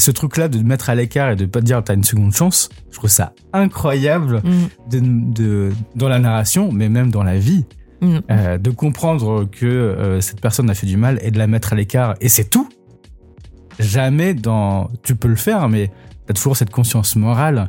[0.00, 2.04] Et ce truc-là de te mettre à l'écart et de pas te dire t'as une
[2.04, 4.50] seconde chance, je trouve ça incroyable Mm.
[4.90, 5.00] de,
[5.34, 7.66] de- dans la narration, mais même dans la vie,
[8.00, 8.16] Mm.
[8.30, 11.74] euh, de comprendre que euh, cette personne a fait du mal et de la mettre
[11.74, 12.14] à l'écart.
[12.22, 12.66] Et c'est tout.
[13.78, 14.88] Jamais dans.
[15.02, 15.90] Tu peux le faire, mais
[16.26, 17.68] t'as toujours cette conscience morale.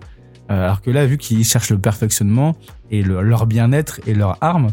[0.49, 2.55] Euh, alors que là, vu qu'ils cherchent le perfectionnement
[2.91, 4.67] et le- leur bien-être et leur arme,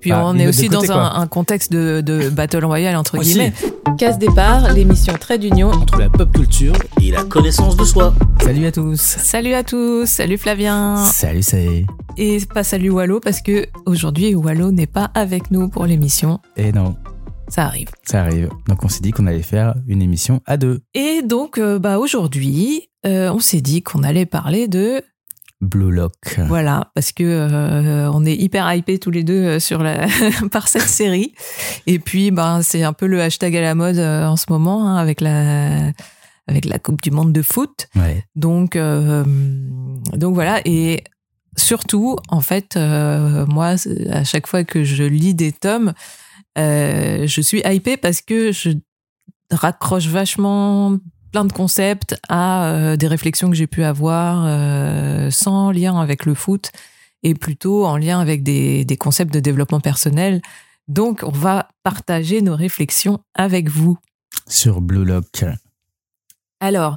[0.00, 3.18] Puis Bah, on est aussi côté, dans un, un contexte de, de battle royale entre
[3.18, 3.30] Aussi.
[3.32, 3.52] guillemets.
[3.98, 5.70] Casse départ, l'émission Trait d'Union.
[5.72, 8.14] Entre la pop culture et la connaissance de soi.
[8.42, 9.00] salut à tous.
[9.00, 10.96] Salut à tous, salut Flavien.
[11.04, 11.84] Salut, c'est.
[12.16, 16.38] Et pas salut Wallo parce que aujourd'hui Wallo n'est pas avec nous pour l'émission.
[16.56, 16.96] Et non,
[17.48, 17.88] Ça arrive.
[18.04, 18.50] ça arrive.
[18.68, 20.80] Donc on s'est dit qu'on allait faire une émission à deux.
[20.94, 25.00] Et donc euh, bah aujourd'hui, euh, on s'est dit qu'on allait parler de
[25.60, 26.38] Blue Lock.
[26.46, 30.06] voilà parce que euh, on est hyper hypés tous les deux euh, sur la
[30.52, 31.34] par cette série.
[31.86, 34.88] Et puis bah c'est un peu le hashtag à la mode euh, en ce moment
[34.88, 35.92] hein, avec la
[36.48, 37.88] avec la Coupe du monde de foot.
[37.94, 38.24] Ouais.
[38.34, 39.22] Donc, euh,
[40.14, 40.60] donc voilà.
[40.64, 41.04] Et
[41.56, 43.74] surtout, en fait, euh, moi,
[44.10, 45.92] à chaque fois que je lis des tomes,
[46.56, 48.70] je suis hypée parce que je
[49.50, 50.98] raccroche vachement
[51.32, 56.24] plein de concepts à euh, des réflexions que j'ai pu avoir euh, sans lien avec
[56.26, 56.70] le foot
[57.22, 60.40] et plutôt en lien avec des, des concepts de développement personnel.
[60.86, 63.98] Donc, on va partager nos réflexions avec vous.
[64.46, 65.44] Sur Blue Lock.
[66.60, 66.96] Alors,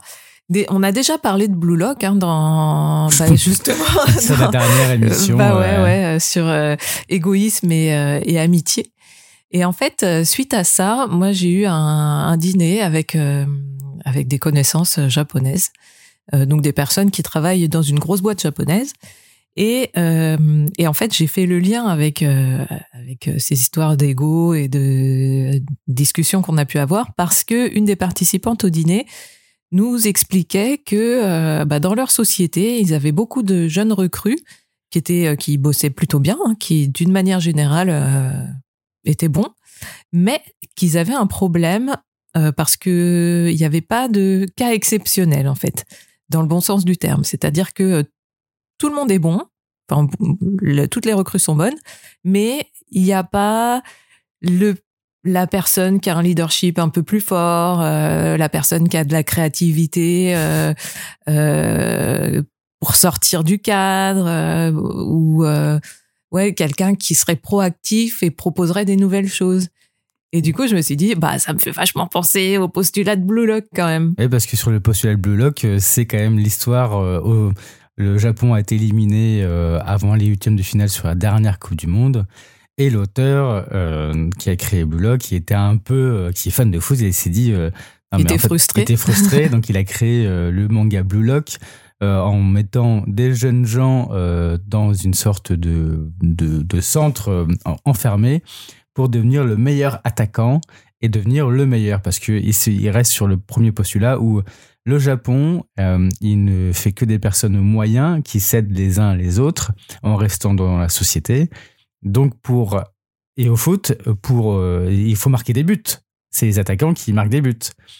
[0.49, 3.83] des- on a déjà parlé de Blue Lock hein, dans bah, justement
[4.17, 5.37] C'est la dernière émission.
[5.37, 6.75] bah ouais, euh, ouais, euh, sur euh,
[7.09, 8.90] égoïsme et, euh, et amitié.
[9.51, 13.45] Et en fait, euh, suite à ça, moi j'ai eu un, un dîner avec euh,
[14.05, 15.71] avec des connaissances euh, japonaises,
[16.33, 18.93] euh, donc des personnes qui travaillent dans une grosse boîte japonaise.
[19.57, 24.53] Et, euh, et en fait, j'ai fait le lien avec euh, avec ces histoires d'ego
[24.53, 29.05] et de discussions qu'on a pu avoir parce que une des participantes au dîner
[29.73, 34.39] nous expliquait que bah, dans leur société, ils avaient beaucoup de jeunes recrues
[34.89, 37.89] qui étaient qui bossaient plutôt bien, hein, qui d'une manière générale
[39.05, 39.49] étaient bons,
[40.11, 40.41] mais
[40.75, 41.95] qu'ils avaient un problème
[42.37, 45.85] euh, parce que il n'y avait pas de cas exceptionnel en fait,
[46.29, 47.23] dans le bon sens du terme.
[47.23, 48.03] C'est-à-dire que euh,
[48.77, 49.43] tout le monde est bon,
[49.89, 50.07] enfin
[50.89, 51.77] toutes les recrues sont bonnes,
[52.23, 53.81] mais il n'y a pas
[54.41, 54.75] le
[55.23, 59.03] la personne qui a un leadership un peu plus fort, euh, la personne qui a
[59.03, 60.73] de la créativité euh,
[61.29, 62.41] euh,
[62.79, 65.79] pour sortir du cadre, euh, ou euh,
[66.31, 69.67] ouais quelqu'un qui serait proactif et proposerait des nouvelles choses.
[70.33, 73.17] Et du coup, je me suis dit, bah ça me fait vachement penser au postulat
[73.17, 74.13] de Blue Lock quand même.
[74.17, 76.97] Et parce que sur le postulat de Blue Lock, euh, c'est quand même l'histoire.
[76.97, 77.51] euh, au-
[77.97, 81.75] le Japon a été éliminé euh, avant les huitièmes de finale sur la dernière Coupe
[81.75, 82.25] du Monde.
[82.77, 86.71] Et l'auteur euh, qui a créé Blue Lock, qui était un peu, qui est fan
[86.71, 87.69] de foot, il s'est dit, euh,
[88.13, 88.81] non, Il était en fait, frustré.
[88.81, 91.57] Il était frustré, donc il a créé euh, le manga Blue Lock
[92.03, 97.75] euh, en mettant des jeunes gens euh, dans une sorte de, de, centre euh, en-
[97.85, 98.41] enfermé
[98.95, 100.61] pour devenir le meilleur attaquant
[101.01, 102.01] et devenir le meilleur.
[102.01, 104.41] Parce que il, reste sur le premier postulat où
[104.83, 105.63] le Japon
[106.21, 110.55] il ne fait que des personnes moyens qui s'aident les uns les autres en restant
[110.55, 111.49] dans la société.
[112.01, 112.81] Donc pour
[113.37, 114.59] et au foot pour
[114.89, 115.83] il faut marquer des buts.
[116.31, 117.59] C'est les attaquants qui marquent des buts.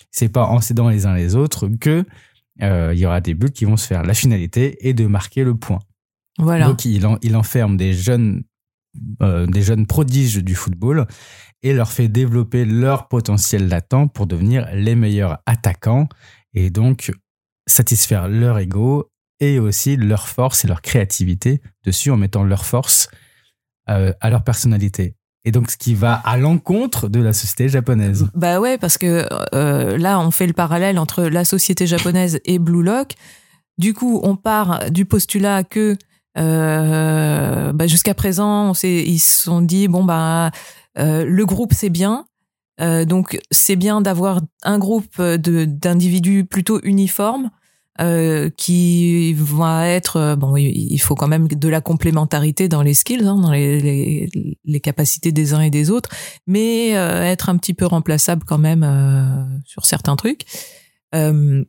[0.10, 2.04] C'est pas en s'aidant les uns les autres que
[2.60, 5.56] il y aura des buts qui vont se faire la finalité est de marquer le
[5.56, 5.80] point
[6.38, 6.68] Voilà.
[6.68, 8.44] donc il, en- il enferme des jeunes,
[9.22, 11.08] euh, des jeunes prodiges du football
[11.64, 16.08] et leur fait développer leur potentiel latent pour devenir les meilleurs attaquants
[16.54, 17.12] et donc
[17.68, 19.10] satisfaire leur ego
[19.40, 23.10] et aussi leur force et leur créativité dessus en mettant leur force
[23.90, 25.16] euh, à leur personnalité.
[25.44, 28.28] Et donc ce qui va à l'encontre de la société japonaise.
[28.36, 32.60] Bah ouais, parce que euh, là, on fait le parallèle entre la société japonaise et
[32.60, 33.14] Blue Lock.
[33.78, 35.98] Du coup, on part du postulat que
[36.38, 40.52] euh, bah, jusqu'à présent, on ils se sont dit bon bah
[40.98, 42.26] euh, le groupe c'est bien,
[42.80, 47.52] Euh, donc c'est bien d'avoir un groupe d'individus plutôt uniformes
[48.00, 52.94] euh, qui va être euh, bon il faut quand même de la complémentarité dans les
[52.94, 56.10] skills hein, dans les, les, les capacités des uns et des autres
[56.48, 60.46] mais euh, être un petit peu remplaçable quand même euh, sur certains trucs.
[61.14, 61.66] Euh,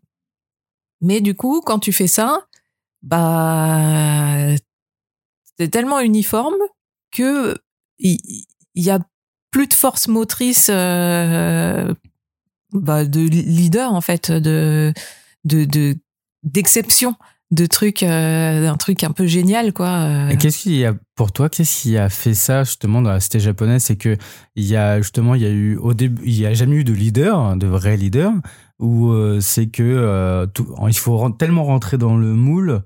[1.00, 2.46] mais du coup quand tu fais ça
[3.02, 4.54] bah
[5.58, 6.54] c'est tellement uniforme
[7.10, 7.56] que
[7.98, 8.46] il
[8.76, 9.00] y, a
[9.50, 11.92] plus de force motrice euh,
[12.72, 14.92] bah, de leader en fait de
[15.44, 15.96] de de
[16.42, 17.16] d'exception
[17.52, 20.28] de trucs euh, d'un truc un peu génial quoi euh.
[20.30, 23.20] Et qu'est-ce qu'il y a pour toi Qu'est-ce qui a fait ça justement dans la
[23.20, 23.82] cité japonaise?
[23.84, 24.16] C'est que
[24.56, 26.84] il y a justement il y a eu au début il y a jamais eu
[26.84, 28.32] de leader, de vrai leader,
[28.78, 30.46] ou euh, c'est que euh,
[30.88, 32.82] il faut tellement rentrer dans le moule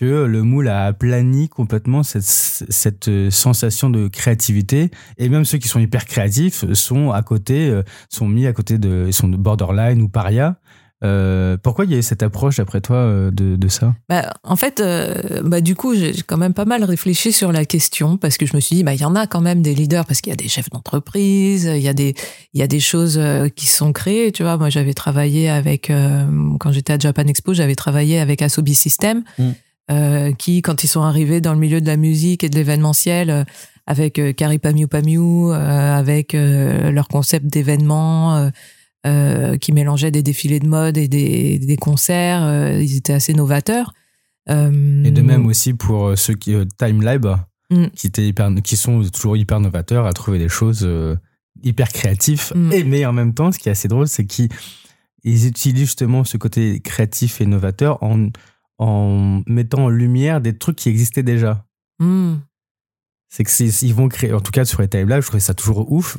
[0.00, 4.90] que le moule a aplani complètement cette, cette sensation de créativité.
[5.16, 7.80] Et même ceux qui sont hyper créatifs sont à côté
[8.10, 10.58] sont mis à côté de sont de borderline ou paria
[11.04, 13.94] Euh, pourquoi il y a cette approche d'après toi euh, de, de ça?
[14.08, 17.66] Bah, en fait, euh, bah, du coup, j'ai quand même pas mal réfléchi sur la
[17.66, 19.74] question parce que je me suis dit, bah, il y en a quand même des
[19.74, 22.14] leaders parce qu'il y a des chefs d'entreprise, il y a des,
[22.54, 23.20] il y a des choses
[23.56, 24.32] qui sont créées.
[24.32, 26.24] Tu vois, moi, j'avais travaillé avec, euh,
[26.60, 30.32] quand j'étais à Japan Expo, j'avais travaillé avec Asobi System, Mm.
[30.36, 33.46] qui, quand ils sont arrivés dans le milieu de la musique et de l'événementiel,
[33.86, 38.50] avec Kari Pamiu Pamiu, avec leur concept d'événement,
[39.06, 42.42] euh, qui mélangeait des défilés de mode et des, des concerts.
[42.42, 43.92] euh, ils étaient assez novateurs.
[44.50, 47.36] Euh, et de même aussi pour ceux qui Time Lab
[47.68, 47.86] Mm.
[47.96, 50.88] qui étaient hyper qui sont toujours hyper novateurs à trouver des choses
[51.64, 52.72] hyper créatifs Mm.
[52.72, 54.50] et mais en même temps ce qui est assez drôle c'est qu'ils
[55.24, 58.28] ils utilisent justement ce côté créatif et novateur en
[58.78, 61.66] en mettant en lumière des trucs qui existaient déjà
[61.98, 62.34] hmm,
[63.30, 65.54] c'est que ils vont créer en tout cas sur les time labs je trouvais ça
[65.54, 66.18] toujours ouf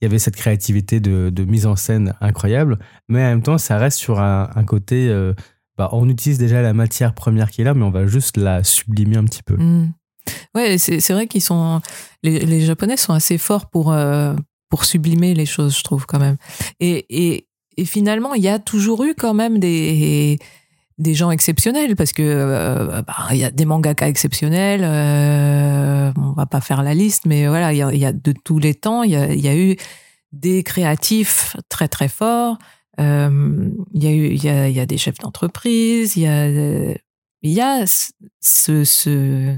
[0.00, 2.78] il y avait cette créativité de, mise en scène incroyable
[3.08, 5.34] mais en même temps ça reste sur un, côté euh,
[5.76, 8.64] bah, on utilise déjà la matière première qui est là mais on va juste la
[8.64, 9.92] sublimer un petit peu hmm.
[10.54, 11.80] Ouais, c'est vrai qu'ils sont
[12.22, 14.34] les, les Japonais sont assez forts pour euh,
[14.68, 16.36] pour sublimer les choses, je trouve quand même.
[16.80, 20.38] Et et, et finalement, il y a toujours eu quand même des
[20.98, 24.82] des gens exceptionnels parce que euh, bah, il y a des mangaka exceptionnels.
[24.82, 28.58] Euh, on va pas faire la liste, mais voilà, il y y a de tous
[28.58, 29.76] les temps, il y a, y a eu
[30.32, 32.58] des créatifs très très forts.
[33.00, 36.16] Euh, il y a eu, il y a, il y a des chefs d'entreprise.
[36.16, 36.94] Il y a, euh,
[37.42, 37.84] il y a
[38.40, 39.56] ce, ce,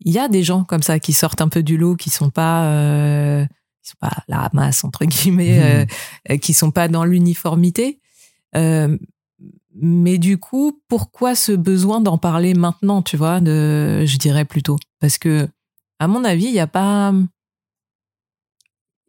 [0.00, 2.30] il y a des gens comme ça qui sortent un peu du lot, qui sont
[2.30, 3.44] pas, euh,
[3.82, 5.86] qui sont pas la masse entre guillemets,
[6.30, 8.00] euh, qui sont pas dans l'uniformité.
[8.56, 8.96] Euh,
[9.80, 14.76] mais du coup, pourquoi ce besoin d'en parler maintenant, tu vois, de, je dirais plutôt,
[15.00, 15.48] parce que
[15.98, 17.12] à mon avis, il y a pas,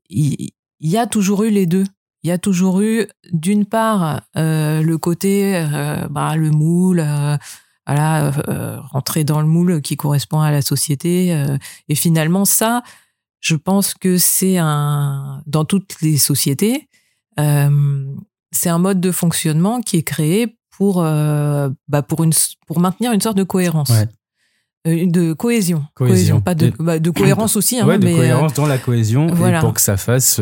[0.10, 0.50] il,
[0.80, 1.86] y a toujours eu les deux.
[2.24, 7.38] Il y a toujours eu, d'une part, euh, le côté, euh, bah, le moule, euh,
[7.88, 8.32] voilà,
[8.92, 11.30] rentrer dans le moule qui correspond à la société.
[11.88, 12.84] et finalement, ça,
[13.40, 16.88] je pense que c'est un, dans toutes les sociétés,
[17.36, 22.32] c'est un mode de fonctionnement qui est créé pour, euh, bah, pour une,
[22.66, 23.90] pour maintenir une sorte de cohérence.
[23.90, 24.08] Ouais.
[24.88, 25.84] Euh, de cohésion.
[25.94, 26.40] Cohésion.
[26.40, 27.80] pas de, bah, de cohérence aussi.
[27.80, 29.58] Hein, ouais, de mais, euh, cohérence dans la cohésion voilà.
[29.58, 30.40] et pour que ça fasse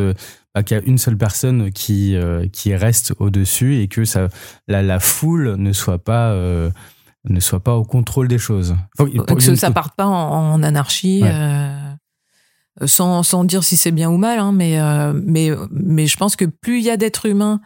[0.53, 2.15] bah, qu'il y a une seule personne qui
[2.53, 4.29] qui reste au dessus et que ça
[4.67, 8.75] la, la foule ne soit pas ne soit pas au contrôle des choses.
[8.95, 11.21] Faut- que ça parte pas en, en anarchie.
[11.23, 11.31] Ouais.
[11.33, 16.15] euh, sans, sans dire si c'est bien ou mal, hein, mais, euh, mais, mais je
[16.15, 17.59] pense que plus il y a d'êtres humains,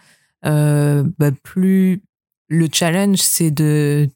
[0.46, 2.02] euh, bah, plus
[2.52, 4.10] le challenge, c'est de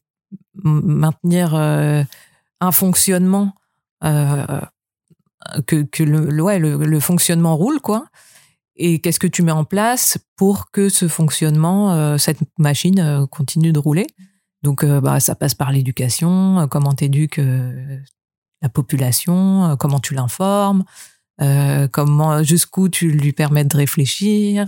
[0.62, 2.04] maintenir euh,
[2.60, 3.54] un fonctionnement,
[4.04, 4.60] euh,
[5.66, 8.06] que, le, ouais, le, fonctionnement roule, quoi.
[8.76, 13.72] Et qu'est-ce que tu mets en place pour que ce fonctionnement, euh, cette machine continue
[13.72, 14.06] de rouler?
[14.62, 17.98] Donc, bah, ça passe par l'éducation, comment t'éduques euh,
[18.60, 20.84] la population, comment tu l'informes,
[21.92, 24.66] comment jusqu'où tu lui permets de réfléchir,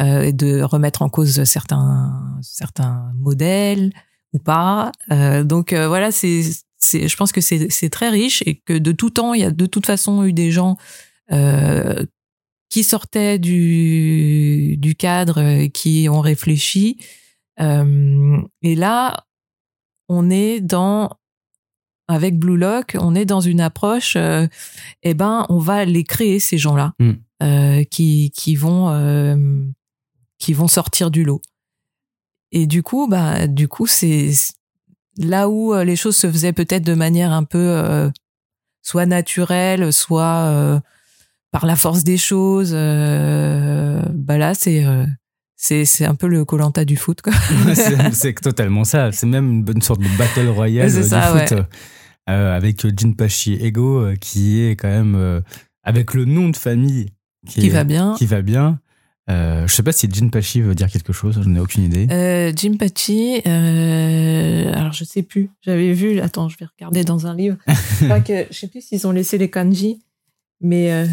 [0.00, 3.92] euh, de remettre en cause certains certains modèles
[4.32, 4.92] ou pas.
[5.10, 6.42] Euh, donc euh, voilà, c'est
[6.92, 9.50] je pense que c'est c'est très riche et que de tout temps il y a
[9.50, 10.76] de toute façon eu des gens
[11.32, 12.04] euh,
[12.70, 16.98] qui sortaient du du cadre, euh, qui ont réfléchi.
[17.60, 19.24] Euh, et là,
[20.08, 21.10] on est dans
[22.06, 24.46] avec Blue Lock, on est dans une approche, euh,
[25.02, 27.12] eh ben, on va les créer ces gens-là Mm.
[27.42, 29.36] euh, qui qui vont euh,
[30.38, 31.40] qui vont sortir du lot.
[32.52, 34.30] Et du coup, bah, du coup, c'est
[35.18, 38.08] là où euh, les choses se faisaient peut-être de manière un peu euh,
[38.82, 40.80] soit naturelle, soit euh,
[41.50, 42.70] par la force des choses.
[42.72, 44.84] euh, bah là, c'est
[45.56, 47.20] c'est c'est un peu le Colanta du foot,
[48.12, 49.10] c'est totalement ça.
[49.12, 52.32] C'est même une bonne sorte de battle royale du ça, foot ouais.
[52.34, 55.42] avec Jinpachi Ego qui est quand même
[55.82, 57.10] avec le nom de famille
[57.46, 58.14] qui est- va bien.
[58.16, 58.78] qui va bien.
[59.30, 62.06] Euh, je sais pas si Jinpachi veut dire quelque chose, je n'ai aucune idée.
[62.10, 67.26] Euh, Jim Pachi, euh, alors je sais plus, j'avais vu, attends, je vais regarder dans
[67.26, 67.56] un livre.
[68.00, 70.00] je crois que, je sais plus s'ils ont laissé les kanji,
[70.62, 71.06] mais, euh,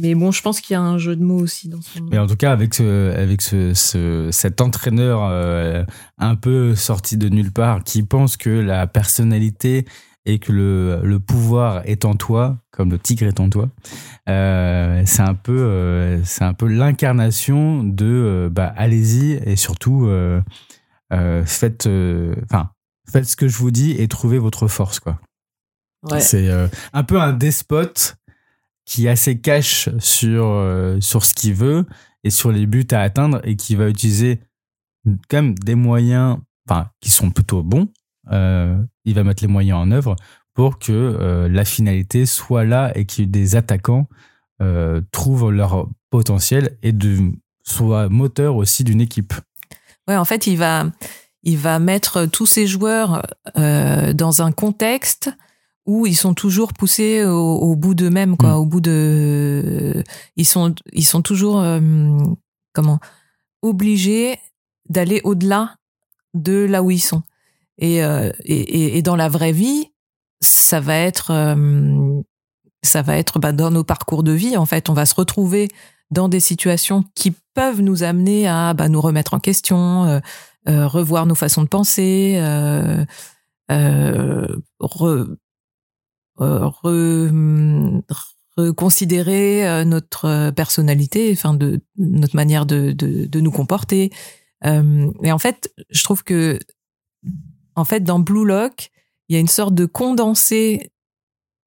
[0.00, 2.04] mais bon, je pense qu'il y a un jeu de mots aussi dans son.
[2.10, 5.84] Mais en tout cas, avec, ce, avec ce, ce- cet entraîneur euh,
[6.18, 9.86] un peu sorti de nulle part qui pense que la personnalité
[10.28, 13.70] et que le, le pouvoir est en toi, comme le tigre est en toi,
[14.28, 20.06] euh, c'est un peu, euh, c'est un peu l'incarnation de, euh, bah, allez-y et surtout,
[21.10, 21.88] faites,
[22.44, 22.70] enfin,
[23.10, 25.18] faites ce que je vous dis et trouvez votre force, quoi.
[26.02, 26.20] Ouais.
[26.20, 26.48] C'est
[26.92, 28.18] un peu un despote
[28.84, 30.62] qui est assez cash sur,
[31.00, 31.86] sur ce qu'il veut
[32.22, 34.40] et sur les buts à atteindre et qui va utiliser
[35.28, 36.36] quand même des moyens
[36.68, 37.88] enfin, qui sont plutôt bons.
[38.30, 40.16] Euh, il va mettre les moyens en œuvre
[40.54, 44.08] pour que euh, la finalité soit là et que des attaquants
[44.60, 47.32] euh, trouvent leur potentiel et de,
[47.62, 49.34] soient moteurs aussi d'une équipe.
[50.08, 50.86] Ouais, en fait, il va,
[51.42, 53.24] il va mettre tous ces joueurs
[53.56, 55.30] euh, dans un contexte
[55.86, 58.58] où ils sont toujours poussés au, au bout d'eux-mêmes, quoi, Mm.
[58.58, 60.02] au bout de,
[60.36, 61.80] ils sont, ils sont toujours, euh,
[62.74, 62.98] comment,
[63.62, 64.38] obligés
[64.88, 65.76] d'aller au-delà
[66.34, 67.22] de là où ils sont.
[67.78, 69.86] Et, euh, et, et- dans la vraie vie,
[70.40, 72.20] ça va être, euh,
[72.82, 74.56] ça va être bah, dans nos parcours de vie.
[74.56, 75.68] En fait, on va se retrouver
[76.10, 80.20] dans des situations qui peuvent nous amener à bah, nous remettre en question, euh,
[80.68, 83.04] euh, revoir nos façons de penser, euh,
[83.70, 84.46] euh,
[84.80, 85.36] re-
[86.38, 88.02] re-
[88.56, 94.10] reconsidérer euh, notre personnalité, enfin de notre manière de, de, de nous comporter.
[94.64, 96.58] Et en fait, je trouve que
[97.78, 98.90] en fait dans Blue Lock,
[99.28, 100.90] il y a une sorte de condensé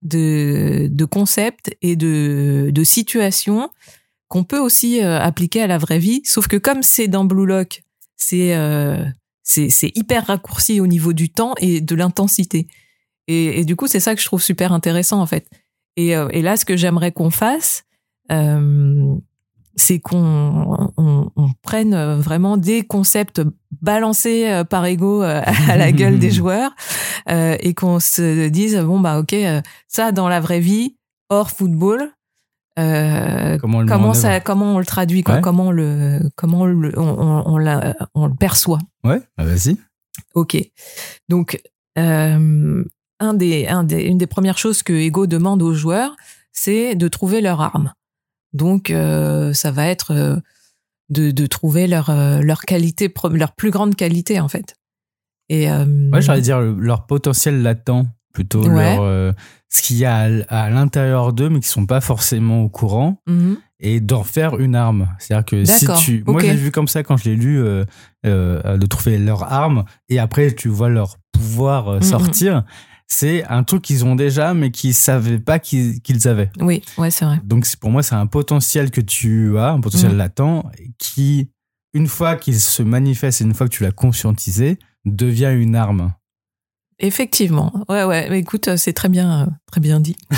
[0.02, 3.70] de, concepts et de, situations
[4.28, 6.22] qu'on peut aussi euh, appliquer à la vraie vie.
[6.24, 7.84] Sauf que comme c'est dans Blue Lock,
[8.16, 9.06] c'est euh,
[9.58, 12.68] hyper raccourci au niveau du temps et de l'intensité.
[13.28, 15.48] Et, du coup, c'est ça que je trouve super intéressant en fait.
[15.96, 17.84] Et, euh, là, ce que j'aimerais qu'on fasse,
[19.76, 23.42] c'est qu'on on, on prenne vraiment des concepts
[23.82, 26.72] balancés euh, par ego euh, à la gueule des joueurs
[27.30, 30.98] euh, et qu'on se dise bon bah ok euh, ça dans la vraie vie
[31.30, 32.12] hors football
[32.80, 35.42] euh, Comment comment ça comment on le traduit quoi Ouais.
[35.42, 39.44] comment on le comment on le, on, on, on la- on le perçoit Ouais, bah
[39.46, 39.78] vas-y.
[40.36, 40.58] Ok.
[41.30, 41.62] Donc,
[41.98, 42.84] euh,
[43.20, 46.16] un des, un des, une des premières choses que Ego demande aux joueurs,
[46.54, 47.94] c'est de trouver leur arme.
[48.54, 50.36] Donc, euh, ça va être euh,
[51.10, 54.76] de, de trouver leur, euh, leur qualité, leur plus grande qualité, en fait.
[55.50, 58.96] Et, Ouais, j'allais dire le- leur potentiel latent, plutôt Ouais.
[58.96, 59.34] leur,
[59.70, 63.22] ce qu'il y a à, à l'intérieur d'eux, mais qui sont pas forcément au courant,
[63.28, 63.58] mhm.
[63.82, 65.10] et d'en faire une arme.
[65.20, 67.84] C'est-à-dire que si tu, moi j'ai vu comme ça quand je l'ai lu, euh,
[68.26, 72.02] euh, de trouver leur arme, et après tu vois leur pouvoir Mhm.
[72.02, 72.64] sortir.
[73.14, 76.00] C'est un truc qu'ils ont déjà, mais qu'ils savaient pas qu'ils
[76.30, 76.50] avaient.
[76.62, 77.42] Oui, ouais, c'est vrai.
[77.44, 80.18] Donc pour moi, c'est un potentiel que tu as, un potentiel Mhm.
[80.18, 80.64] latent,
[80.98, 81.50] qui,
[81.94, 86.14] une fois qu'il se manifeste et une fois que tu l'as conscientisé, devient une arme.
[87.00, 87.74] Effectivement.
[87.90, 88.40] Ouais, ouais.
[88.40, 90.16] Écoute, euh, c'est très bien, euh, très bien dit.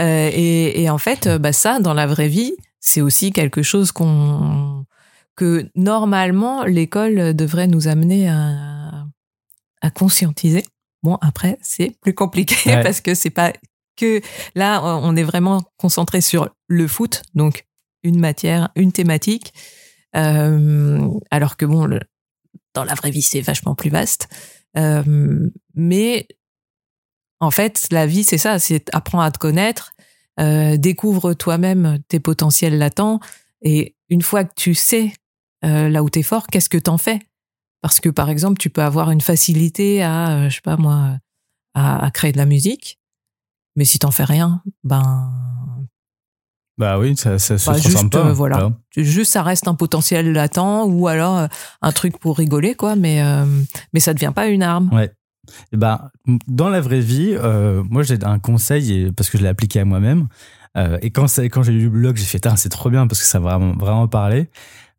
[0.00, 3.90] Euh, et, et en fait, bah, ça, dans la vraie vie, c'est aussi quelque chose
[3.90, 4.84] qu'on
[5.34, 9.06] que normalement l'école devrait nous amener à,
[9.82, 10.64] à conscientiser.
[11.02, 12.82] Bon, après, c'est plus compliqué Ouais.
[12.82, 13.52] parce que c'est pas
[13.96, 14.20] que
[14.54, 17.64] là, on est vraiment concentré sur le foot, donc
[18.02, 19.52] une matière, une thématique,
[20.16, 22.00] Euh, alors que bon, le-
[22.74, 24.28] dans la vraie vie, c'est vachement plus vaste.
[24.76, 26.26] Euh, mais
[27.40, 29.92] en fait, la vie, c'est ça, c'est apprends à te connaître,
[30.40, 33.20] euh, découvre toi-même tes potentiels latents,
[33.62, 35.12] et une fois que tu sais
[35.64, 37.18] euh, là où t'es fort, qu'est-ce que t'en fais?
[37.88, 41.16] Parce que par exemple, tu peux avoir une facilité à, euh, je sais pas moi,
[41.72, 42.98] à, à créer de la musique,
[43.76, 45.30] mais si t'en fais rien, ben
[46.76, 48.26] Bah oui, ça, ça se Bah, juste, pas.
[48.26, 48.72] euh, voilà.
[48.94, 51.46] juste ça reste un potentiel latent ou alors euh,
[51.80, 53.46] un truc pour rigoler quoi, mais euh,
[53.94, 54.90] mais ça devient pas une arme.
[54.92, 55.10] Ouais.
[55.72, 56.10] Et ben,
[56.46, 59.86] dans la vraie vie, euh, moi j'ai un conseil parce que je l'ai appliqué à
[59.86, 60.28] moi-même.
[61.02, 63.56] Et quand, j'ai lu le blog, j'ai fait c'est trop bien parce que ça m'a
[63.56, 64.48] vraiment, vraiment parlé.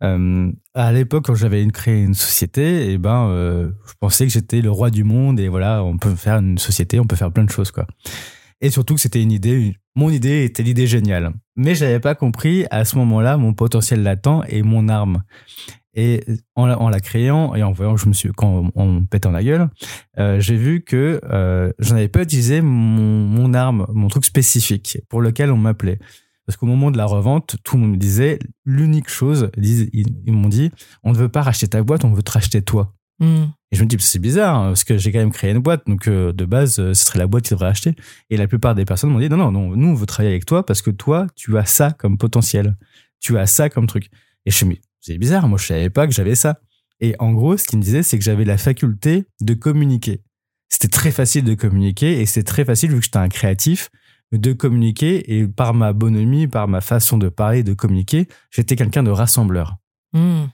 [0.03, 4.61] Euh, à l'époque, quand j'avais créé une société, et ben, euh, je pensais que j'étais
[4.61, 7.43] le roi du monde et voilà, on peut faire une société, on peut faire plein
[7.43, 7.85] de choses quoi.
[8.61, 11.31] Et surtout que c'était une idée, mon idée était l'idée géniale.
[11.55, 15.23] Mais j'avais pas compris à ce moment-là mon potentiel latent et mon arme.
[15.95, 16.23] Et
[16.55, 19.69] en la, créant et en voyant je me suis, quand on, pétait en la gueule,
[20.19, 25.21] euh, j'ai vu que euh, j'en avais pas utilisé mon arme, mon truc spécifique pour
[25.21, 25.99] lequel on m'appelait.
[26.49, 30.49] Parce qu'au moment de la revente, tout le monde me disait l'unique chose, ils, m'ont
[30.49, 30.71] dit,
[31.03, 32.95] on ne veut pas racheter ta boîte, on veut te racheter toi.
[33.19, 33.49] Hmm.
[33.71, 35.83] Et je me dis, c'est bizarre, hein, parce que j'ai quand même créé une boîte,
[35.85, 37.93] donc euh, de base, euh, ce serait la boîte qui devrait acheter.
[38.31, 40.47] Et la plupart des personnes m'ont dit, non, non, non, nous, on veut travailler avec
[40.47, 42.75] toi parce que toi, tu as ça comme potentiel.
[43.19, 44.09] Tu as ça comme truc.
[44.47, 46.59] Et je me dis, c'est bizarre, moi, je savais pas que j'avais ça.
[46.99, 50.23] Et en gros, ce qu'ils me disaient, c'est que j'avais la faculté de communiquer.
[50.67, 53.91] c'était très facile de communiquer et c'est très facile, vu que j'étais un créatif,
[54.31, 59.03] de communiquer et par ma bonhomie, par ma façon de parler, de communiquer, j'étais quelqu'un
[59.03, 59.77] de rassembleur.
[60.13, 60.45] Hmm.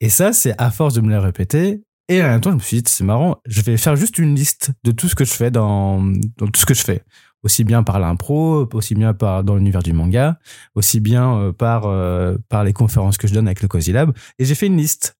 [0.00, 1.82] Et ça, c'est à force de me le répéter.
[2.08, 4.34] Et en même temps, je me suis dit, c'est marrant, je vais faire juste une
[4.34, 6.02] liste de tout ce que je fais dans,
[6.38, 7.04] dans tout ce que je fais.
[7.42, 10.38] Aussi bien par l'impro, aussi bien par, dans l'univers du manga,
[10.74, 14.12] aussi bien euh, par, euh, par les conférences que je donne avec le Cozy Lab.
[14.38, 15.16] Et j'ai fait une liste.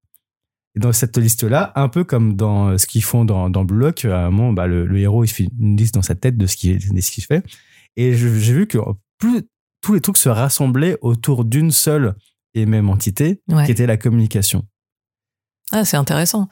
[0.75, 3.79] Et dans cette liste-là, un peu comme dans euh, ce qu'ils font dans, dans Blue
[3.79, 6.37] Lock, à un moment, bah, le, le héros, il fait une liste dans sa tête
[6.37, 7.45] de ce qu'il de ce qu'il fait.
[7.97, 8.79] Et j'ai vu que
[9.19, 9.43] plus
[9.83, 12.15] tous les trucs se rassemblaient autour d'une seule
[12.55, 13.65] et même entité, Ouais.
[13.65, 14.65] qui était la communication.
[15.73, 16.49] Ah, c'est intéressant.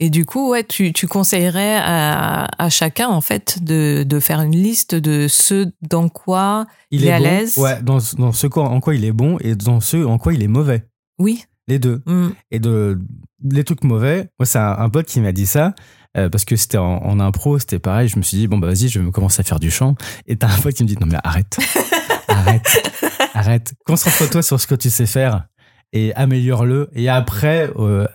[0.00, 4.40] Et du coup, ouais, tu, tu conseillerais à, à chacun, en fait, de, de faire
[4.42, 8.46] une liste de ce dans quoi Il est à bon, l'aise Ouais, dans, dans ce
[8.46, 10.86] quoi, en quoi il est bon et dans ce en quoi il est mauvais.
[11.18, 11.44] Oui.
[11.66, 12.00] Les deux.
[12.06, 12.30] Hmm.
[12.50, 13.00] Et de
[13.44, 15.74] les trucs mauvais, moi c'est un, un pote qui m'a dit ça
[16.18, 18.08] euh, parce que c'était en, en impro, c'était pareil.
[18.08, 19.94] Je me suis dit bon bah vas-y, je vais me commencer à faire du chant.
[20.26, 21.56] Et t'as un pote qui me dit non mais arrête,
[22.28, 22.92] arrête,
[23.34, 23.74] arrête.
[23.86, 25.46] Concentre-toi sur ce que tu sais faire
[25.92, 26.90] et améliore-le.
[26.94, 28.06] Et après, euh,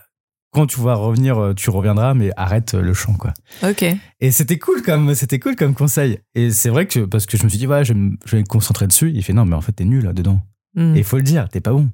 [0.51, 3.33] quand tu vas revenir, euh, tu reviendras, mais arrête le chant quoi.
[3.63, 3.83] Ok.
[4.19, 6.19] Et c'était cool comme c'était cool comme conseil.
[6.35, 8.35] Et c'est vrai que parce que je me suis dit ouais, je, vais me- je
[8.35, 9.11] vais me concentrer dessus.
[9.13, 10.39] Il fait non mais en fait t'es nul là dedans.
[10.75, 10.95] Hmm.
[10.95, 11.89] Et il faut le dire, t'es pas bon.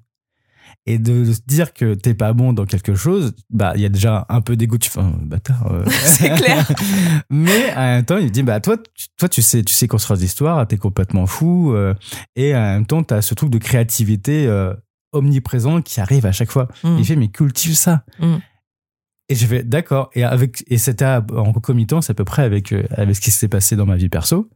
[0.86, 3.90] Et de se dire que t'es pas bon dans quelque chose, bah il y a
[3.90, 5.72] déjà un peu d'égo, tu fais un bâtard.
[5.72, 5.84] euh.
[6.04, 6.68] C'est clair.
[7.30, 10.18] Mais en même temps, il dit bah toi, tu- toi tu sais, tu sais construire
[10.20, 11.74] des histoires, t'es complètement fou.
[11.74, 11.94] euh,
[12.36, 14.74] et en même temps, t'as ce truc de créativité euh,
[15.12, 16.68] omniprésent qui arrive à chaque fois.
[16.84, 16.98] Hmm.
[16.98, 18.04] Il fait mais cultive ça.
[18.20, 18.36] Mm.
[19.32, 20.10] Et je vais d'accord.
[20.16, 23.30] Et avec et c'était en concomitant, c'est à peu près avec euh, avec ce qui
[23.32, 24.50] s'est passé dans ma vie perso.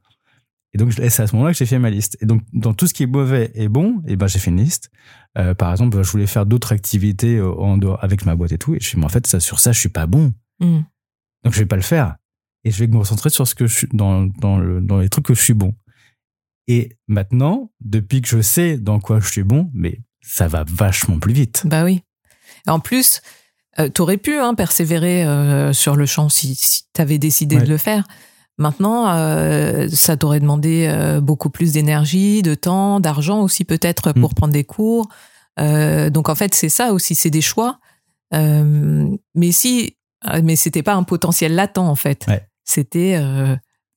[0.73, 2.17] Et donc c'est à ce moment-là que j'ai fait ma liste.
[2.21, 4.57] Et donc dans tout ce qui est mauvais et bon, et ben j'ai fait une
[4.59, 4.89] liste.
[5.37, 8.57] Euh, par exemple, je voulais faire d'autres activités euh, en dehors avec ma boîte et
[8.57, 8.73] tout.
[8.75, 10.33] Et je suis mais en fait ça sur ça je suis pas bon.
[10.59, 10.81] Hmm.
[11.43, 12.15] Donc je vais pas le faire.
[12.63, 15.09] Et je vais me concentrer sur ce que je suis dans dans le dans les
[15.09, 15.75] trucs que je suis bon.
[16.67, 21.19] Et maintenant, depuis que je sais dans quoi je suis bon, mais ça va vachement
[21.19, 21.63] plus vite.
[21.65, 22.01] Bah oui.
[22.67, 23.21] En plus,
[23.79, 27.63] euh, t'aurais pu hein, persévérer euh, sur le champ si, si t'avais décidé Ouais.
[27.63, 28.07] de le faire.
[28.57, 34.31] Maintenant, euh, ça t'aurait demandé euh, beaucoup plus d'énergie, de temps, d'argent aussi peut-être pour
[34.31, 34.33] Mm.
[34.35, 35.07] prendre des cours.
[35.59, 37.79] Euh, donc en fait, c'est ça aussi, c'est des choix.
[38.31, 39.95] Mais si,
[40.43, 42.25] mais c'était pas un potentiel latent en fait.
[42.27, 42.47] Ouais.
[42.63, 43.19] C'était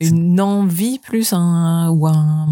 [0.00, 2.48] une envie plus un ou un.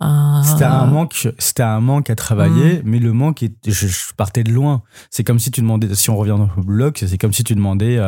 [0.00, 4.12] un- C'était un manque, c'était un manque à travailler, mais le manque, est, je, je
[4.16, 4.82] partais de loin.
[5.10, 7.54] C'est comme si tu demandais, si on revient dans le bloc, c'est comme si tu
[7.54, 7.98] demandais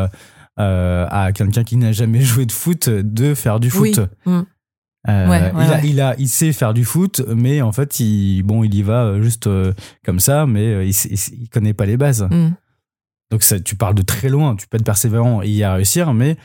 [0.58, 3.94] euh, à quelqu'un qui n'a jamais joué de foot de faire du Oui.
[3.94, 4.08] foot.
[4.26, 4.40] Mm.
[5.08, 5.80] Euh, Ouais, ouais, il, a, ouais.
[5.84, 9.04] il a, il sait faire du foot, mais en fait, il, bon, il y va
[9.04, 9.48] euh, juste
[10.04, 12.24] comme ça, mais il, il, il connaît pas les bases.
[12.24, 12.50] Mm.
[13.30, 16.36] Donc ça, tu parles de très loin, tu peux être persévérant et y réussir, mais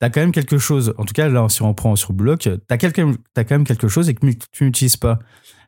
[0.00, 0.92] t'as quand même quelque chose.
[0.98, 4.08] En tout cas, là, si on prend sur bloc, t'as t'as quand même quelque chose
[4.10, 5.18] et que tu n'utilises pas.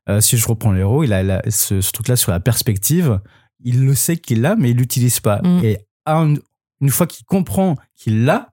[0.08, 3.18] Euh, si je reprends l'héros, il a la- ce, ce truc-là sur la perspective.
[3.64, 5.40] Il le sait qu'il l'a, mais il l'utilise pas.
[5.42, 5.64] Mm.
[5.64, 6.34] Et un-
[6.80, 8.52] une fois qu'il comprend qu'il l'a,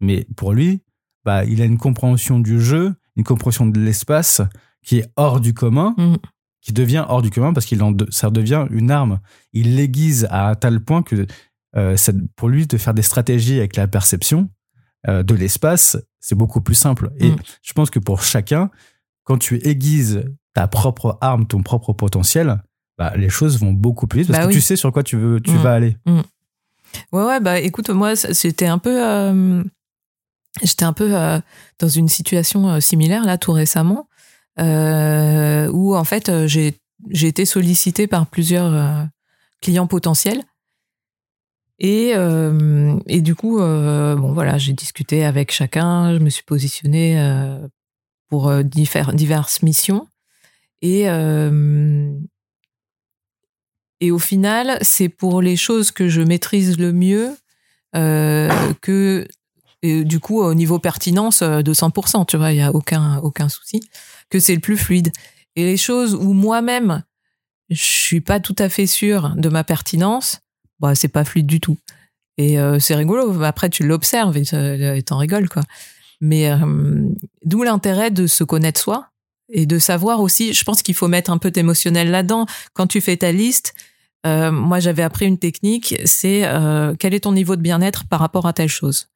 [0.00, 0.82] mais pour lui,
[1.24, 4.40] bah, il a une compréhension du jeu, une compréhension de l'espace
[4.84, 6.16] qui est hors du commun, Mm.
[6.60, 9.20] qui devient hors du commun parce qu'il en de- ça devient une arme.
[9.52, 11.26] Il l'aiguise à un tel point que
[11.76, 11.96] euh,
[12.36, 14.50] pour lui de faire des stratégies avec la perception
[15.08, 17.10] euh, de l'espace, c'est beaucoup plus simple.
[17.18, 17.36] Et Mm.
[17.62, 18.70] je pense que pour chacun,
[19.24, 20.22] quand tu aiguises
[20.54, 22.62] ta propre arme, ton propre potentiel,
[22.98, 24.54] bah, les choses vont beaucoup plus vite parce Bah que oui.
[24.54, 25.56] tu sais sur quoi tu veux, tu Mm.
[25.56, 25.96] vas aller.
[27.12, 29.04] Ouais, ouais, bah écoute, moi, c'était un peu.
[29.04, 29.62] euh,
[30.62, 31.40] J'étais un peu euh,
[31.78, 34.08] dans une situation euh, similaire, là, tout récemment,
[34.58, 36.76] où, en fait, j'ai
[37.26, 39.08] été sollicitée par plusieurs
[39.60, 40.42] clients potentiels.
[41.78, 42.12] Et,
[43.08, 47.16] et du coup, bon, voilà, j'ai discuté avec chacun, je me suis positionnée
[48.28, 50.06] pour diffère- diverses missions.
[50.82, 51.06] Et,
[54.02, 57.36] et au final, c'est pour les choses que je maîtrise le mieux
[57.94, 59.28] euh, que,
[59.84, 63.48] du coup, au niveau pertinence euh, de 100%, tu vois, il n'y a aucun, aucun
[63.48, 63.80] souci,
[64.28, 65.12] que c'est le plus fluide.
[65.54, 67.04] Et les choses où moi-même,
[67.70, 70.40] je suis pas tout à fait sûre de ma pertinence,
[70.80, 71.78] bah, c'est pas fluide du tout.
[72.38, 73.40] Et euh, c'est rigolo.
[73.44, 75.62] Après, tu l'observes et t'en rigoles, quoi.
[76.20, 76.50] Mais
[77.44, 79.10] d'où l'intérêt de se connaître soi
[79.48, 80.52] et de savoir aussi.
[80.52, 82.46] Je pense qu'il faut mettre un peu d'émotionnel là-dedans.
[82.74, 83.74] Quand tu fais ta liste,
[84.26, 88.20] euh, moi j'avais appris une technique, c'est euh, quel est ton niveau de bien-être par
[88.20, 89.08] rapport à telle chose?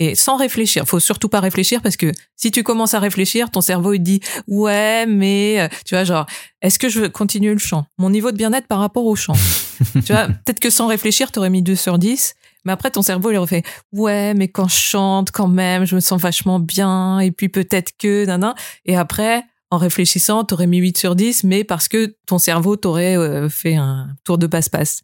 [0.00, 3.60] Et sans réfléchir, faut surtout pas réfléchir parce que si tu commences à réfléchir, ton
[3.60, 6.26] cerveau il dit ouais mais euh, tu vois genre
[6.62, 7.86] est-ce que je veux continuer le chant?
[7.98, 9.34] Mon niveau de bien-être par rapport au chant.
[10.04, 12.34] tu vois peut-être que sans réfléchir, t'aurais mis 2 sur 10.
[12.64, 16.00] Mais après, ton cerveau, il refait, ouais, mais quand je chante, quand même, je me
[16.00, 18.52] sens vachement bien, et puis peut-être que, nan,
[18.84, 23.16] Et après, en réfléchissant, t'aurais mis 8 sur 10, mais parce que ton cerveau t'aurait
[23.16, 25.02] euh, fait un tour de passe-passe.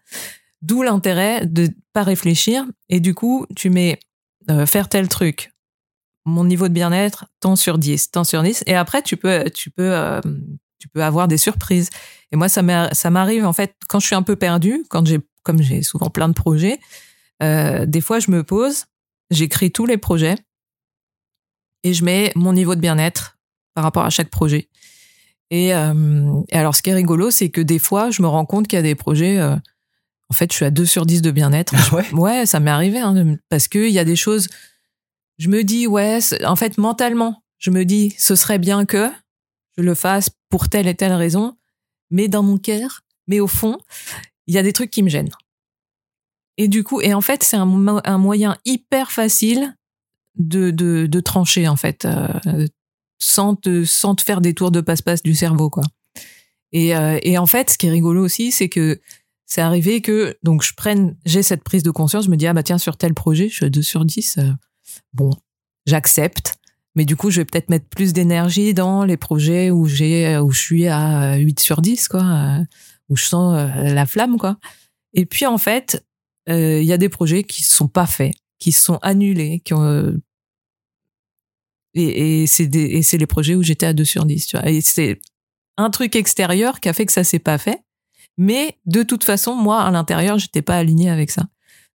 [0.62, 4.00] D'où l'intérêt de pas réfléchir, et du coup, tu mets
[4.50, 5.52] euh, faire tel truc,
[6.24, 9.70] mon niveau de bien-être, tant sur 10, tant sur 10, et après, tu peux, tu
[9.70, 10.20] peux, euh,
[10.78, 11.90] tu peux avoir des surprises.
[12.32, 15.62] Et moi, ça m'arrive, en fait, quand je suis un peu perdue, quand j'ai, comme
[15.62, 16.80] j'ai souvent plein de projets,
[17.42, 18.86] euh, des fois, je me pose,
[19.30, 20.36] j'écris tous les projets
[21.82, 23.33] et je mets mon niveau de bien-être
[23.74, 24.68] par rapport à chaque projet.
[25.50, 28.66] Et, euh, alors, ce qui est rigolo, c'est que des fois, je me rends compte
[28.66, 29.38] qu'il y a des projets.
[29.38, 29.56] Euh,
[30.30, 31.74] en fait, je suis à 2 sur 10 de bien-être.
[31.76, 34.48] Ah ouais, ouais, ça m'est arrivé hein, parce qu'il y a des choses.
[35.38, 39.10] Je me dis, ouais, en fait, mentalement, je me dis, ce serait bien que
[39.76, 41.56] je le fasse pour telle et telle raison,
[42.10, 43.78] mais dans mon cœur, mais au fond,
[44.46, 45.30] il y a des trucs qui me gênent.
[46.56, 49.76] Et du coup, et en fait, c'est un, un, moyen hyper facile
[50.36, 52.66] de, de, de trancher, en fait, euh,
[53.24, 55.84] sans, te, te faire des tours de passe-passe du cerveau, quoi.
[56.72, 59.00] Et, euh, et en fait, ce qui est rigolo aussi, c'est que
[59.46, 62.52] c'est arrivé que, donc, je prenne, j'ai cette prise de conscience, je me dis, ah
[62.52, 64.50] bah tiens, sur tel projet, je suis à 2 sur 10, euh,
[65.12, 65.30] bon,
[65.86, 66.56] j'accepte.
[66.96, 70.50] Mais du coup, je vais peut-être mettre plus d'énergie dans les projets où j'ai, où
[70.50, 72.60] je suis à 8 sur 10, quoi,
[73.08, 74.58] où je sens la flamme, quoi.
[75.12, 76.04] Et puis, en fait,
[76.48, 79.82] euh, il y a des projets qui sont pas faits, qui sont annulés, qui ont
[79.82, 80.12] euh,
[81.94, 84.68] et, et c'est les projets où j'étais à 2 sur 10, tu vois.
[84.68, 85.20] Et c'est
[85.76, 87.80] un truc extérieur qui a fait que ça s'est pas fait.
[88.36, 91.44] Mais de toute façon, moi, à l'intérieur, j'étais pas aligné avec ça.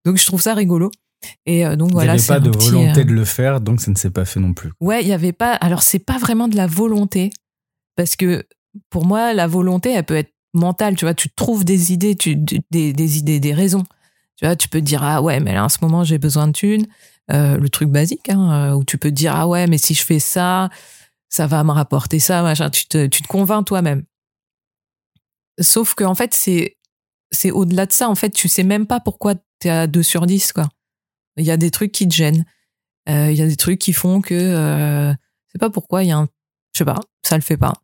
[0.04, 0.90] Donc, je trouve ça rigolo.
[1.44, 2.14] Et euh, donc voilà.
[2.14, 4.40] Il n'y avait pas de volonté de le faire, donc ça ne s'est pas fait
[4.40, 4.72] non plus.
[4.80, 5.52] Ouais, il y avait pas.
[5.52, 7.30] Alors, c'est pas vraiment de la volonté.
[7.94, 8.46] Parce que
[8.88, 10.96] pour moi, la volonté, elle peut être mentale.
[10.96, 13.84] Tu vois, tu trouves des idées, tu, des, des idées, des raisons.
[14.36, 16.46] Tu vois, tu peux te dire ah ouais, mais là en ce moment j'ai besoin
[16.46, 16.86] de thunes,
[17.32, 19.94] euh, le truc basique, hein, euh, où tu peux te dire ah ouais, mais si
[19.94, 20.68] je fais ça,
[21.28, 22.70] ça va me rapporter ça, machin.
[22.70, 24.04] Tu te, tu te convaincs toi-même.
[25.60, 26.76] Sauf que en fait c'est
[27.30, 28.08] c'est au-delà de ça.
[28.08, 30.68] En fait, tu sais même pas pourquoi tu es à 2 sur 10 quoi.
[31.36, 32.44] Il y a des trucs qui te gênent.
[33.08, 35.12] Euh, il y a des trucs qui font que euh,
[35.48, 36.28] c'est pas pourquoi il y a un
[36.72, 37.74] je sais pas, ça le fait pas.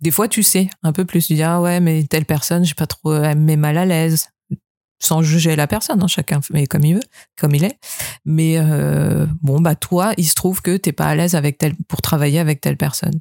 [0.00, 1.26] Des fois, tu sais un peu plus.
[1.26, 3.84] Tu dis, ah ouais, mais telle personne, j'ai pas trop, elle me met mal à
[3.84, 4.30] l'aise.
[5.02, 7.02] Sans juger la personne, hein, chacun fait comme il veut,
[7.38, 7.78] comme il est.
[8.26, 11.74] Mais euh, bon, bah toi, il se trouve que t'es pas à l'aise avec telle,
[11.88, 13.18] pour travailler avec telle personne.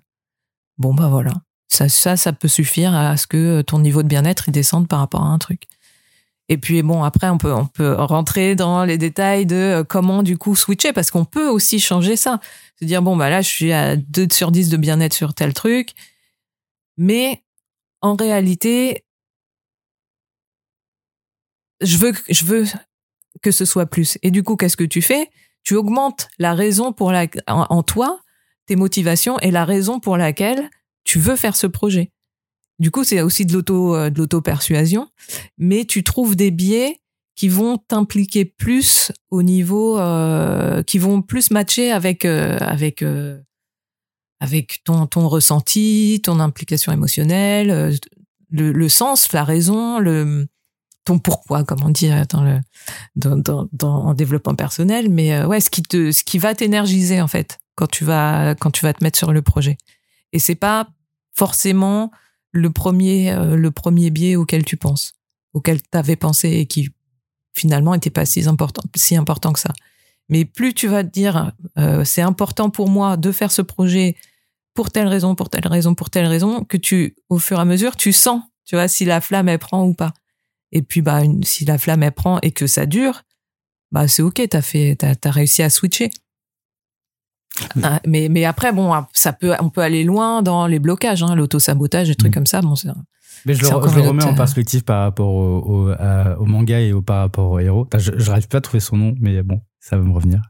[0.78, 1.32] Bon, bah voilà.
[1.70, 5.00] Ça, ça, ça peut suffire à ce que ton niveau de bien-être il descende par
[5.00, 5.68] rapport à un truc.
[6.50, 10.24] Et puis bon, après on peut on peut rentrer dans les détails de euh, comment
[10.24, 12.40] du coup switcher parce qu'on peut aussi changer ça.
[12.80, 15.54] Se dire bon bah là je suis à 2 sur 10 de bien-être sur tel
[15.54, 15.92] truc.
[16.98, 17.44] Mais
[18.02, 19.06] en réalité,
[21.82, 22.66] je veux, je veux
[23.42, 24.18] que ce soit plus.
[24.24, 25.30] Et du coup, qu'est-ce que tu fais?
[25.64, 28.20] Tu augmentes la raison pour la, en, toi,
[28.66, 30.70] tes motivations et la raison pour laquelle
[31.04, 32.12] tu veux faire ce projet.
[32.80, 35.10] Du coup, c'est aussi de l'auto, euh, de l'auto-persuasion,
[35.58, 37.02] mais tu trouves des biais
[37.36, 43.40] qui vont t'impliquer plus au niveau, euh, qui vont plus matcher avec euh, avec euh,
[44.40, 47.96] avec ton, ton ressenti, ton implication émotionnelle, euh,
[48.50, 50.48] le, le sens, la raison, le
[51.06, 52.60] ton pourquoi, comme on dit dans le
[53.16, 57.22] dans, dans, en développement personnel, mais euh, ouais, ce qui te ce qui va t'énergiser
[57.22, 59.78] en fait quand tu vas quand tu vas te mettre sur le projet.
[60.34, 60.88] Et c'est pas
[61.34, 62.12] forcément
[62.52, 65.14] le premier euh, le premier biais auquel tu penses,
[65.54, 66.90] auquel tu avais pensé et qui
[67.54, 69.74] finalement était pas si important si important que ça.
[70.30, 74.16] Mais plus tu vas te dire euh, c'est important pour moi de faire ce projet
[74.80, 77.66] pour telle raison, pour telle raison, pour telle raison, que tu, au fur et à
[77.66, 80.14] mesure, tu sens, tu vois, si la flamme elle prend ou pas.
[80.72, 83.24] Et puis bah une, si la flamme elle prend et que ça dure,
[83.92, 86.12] bah c'est ok, t'as fait, t'as as réussi à switcher.
[87.84, 91.36] Ah, mais mais après bon, ça peut, on peut aller loin dans les blocages, hein,
[91.36, 92.36] l'auto sabotage, des trucs mm.
[92.36, 92.62] comme ça.
[92.62, 92.76] Bon,
[93.46, 97.02] mais je le, je le remets en perspective par rapport au, au, manga et au,
[97.02, 97.88] par rapport au héros.
[97.98, 100.42] je, je n'arrive pas à trouver son nom, mais bon, ça va me revenir.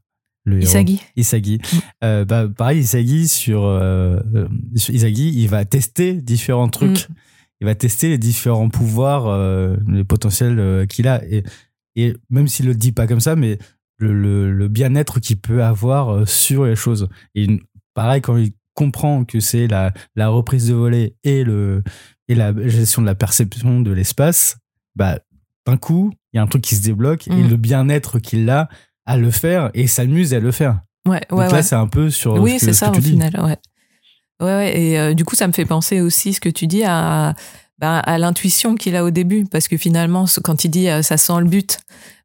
[0.47, 1.01] Isagi.
[1.15, 1.57] Isagi.
[1.57, 1.77] Mm.
[2.03, 4.19] Euh, bah, pareil, Isagi sur, euh,
[4.73, 7.09] Isagi, il va tester différents trucs.
[7.09, 7.13] Mm.
[7.61, 11.23] Il va tester les différents pouvoirs, euh, les potentiels euh, qu'il a.
[11.25, 11.43] Et,
[11.95, 13.57] et même s'il le dit pas comme ça, mais
[13.97, 17.09] le, le, le bien-être qu'il peut avoir euh, sur les choses.
[17.35, 17.47] Et
[17.93, 21.83] pareil, quand il comprend que c'est la, la reprise de volet et, le,
[22.29, 24.57] et la gestion de la perception de l'espace,
[24.95, 25.19] bah,
[25.65, 27.49] d'un coup, il y a un truc qui se débloque et mm.
[27.49, 28.69] le bien-être qu'il a
[29.05, 30.79] à le faire et s'amuse à le faire.
[31.05, 31.45] Ouais, ouais.
[31.45, 32.35] Donc là, c'est un peu sur.
[32.35, 33.57] Oui, c'est ça au final, ouais.
[34.39, 34.79] Ouais, ouais.
[34.79, 37.35] Et euh, du coup, ça me fait penser aussi ce que tu dis à
[37.79, 41.39] ben, à l'intuition qu'il a au début, parce que finalement, quand il dit ça sent
[41.39, 41.79] le but,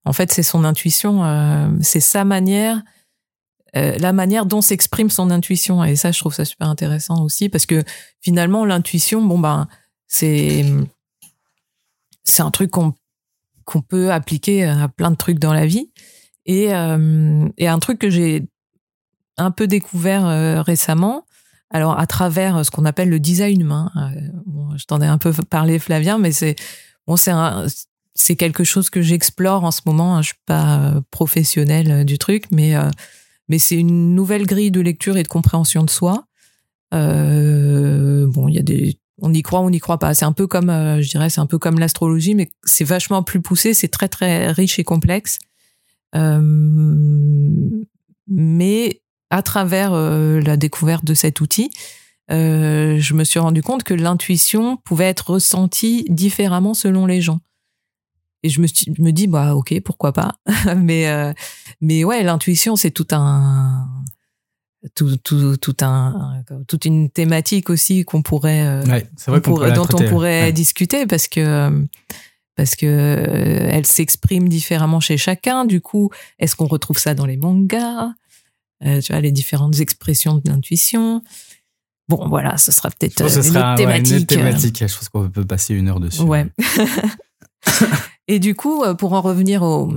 [0.04, 1.22] en fait, c'est son intuition,
[1.80, 2.82] c'est sa manière,
[3.72, 5.84] la manière dont s'exprime son intuition.
[5.84, 7.84] Et ça, je trouve ça super intéressant aussi, parce que
[8.20, 9.68] finalement, l'intuition, bon ben,
[10.08, 10.64] c'est
[12.24, 12.94] c'est un truc qu'on
[13.64, 15.90] qu'on peut appliquer à plein de trucs dans la vie.
[16.46, 18.42] Et, euh, et un truc que j'ai
[19.36, 21.24] un peu découvert euh, récemment,
[21.74, 23.90] alors à travers ce qu'on appelle le design humain.
[23.96, 26.56] Euh, bon, je t'en ai un peu parlé, Flavien, mais c'est
[27.06, 30.16] bon, c'est quelque chose que j'explore en ce moment.
[30.16, 30.22] Hein.
[30.22, 32.74] Je suis pas professionnelle du truc, mais
[33.48, 36.24] mais c'est une nouvelle grille de lecture et de compréhension de soi.
[36.92, 40.14] bon, il y a des on y croit, on n'y croit pas.
[40.14, 43.22] C'est un peu comme, euh, je dirais, c'est un peu comme l'astrologie, mais c'est vachement
[43.22, 45.38] plus poussé, c'est très très riche et complexe.
[46.16, 46.40] Euh,
[48.28, 49.00] mais
[49.34, 51.70] à travers euh, la découverte de cet outil,
[52.30, 57.40] je me suis rendu compte que l'intuition pouvait être ressentie différemment selon les gens.
[58.42, 58.66] Et je me,
[58.98, 60.36] me dis, bah ok, pourquoi pas.
[60.76, 61.34] mais
[61.80, 63.86] mais ouais, l'intuition, c'est tout un
[64.94, 68.80] tout, tout, tout un, toute une thématique aussi qu'on pourrait, euh,
[69.26, 71.86] vrai pourrait dont on pourrait discuter parce que
[72.56, 75.64] parce que euh, elle s'exprime différemment chez chacun.
[75.64, 78.12] Du coup, est-ce qu'on retrouve ça dans les mangas?
[78.84, 81.22] Euh, Tu vois les différentes expressions de l'intuition.
[82.08, 84.26] Bon, voilà, ce sera peut-être une, autre thématique.
[84.26, 84.78] thématique.
[84.86, 86.22] Je pense qu'on peut passer une heure dessus.
[86.22, 86.46] Ouais.
[88.28, 89.94] Et du coup, pour en revenir au,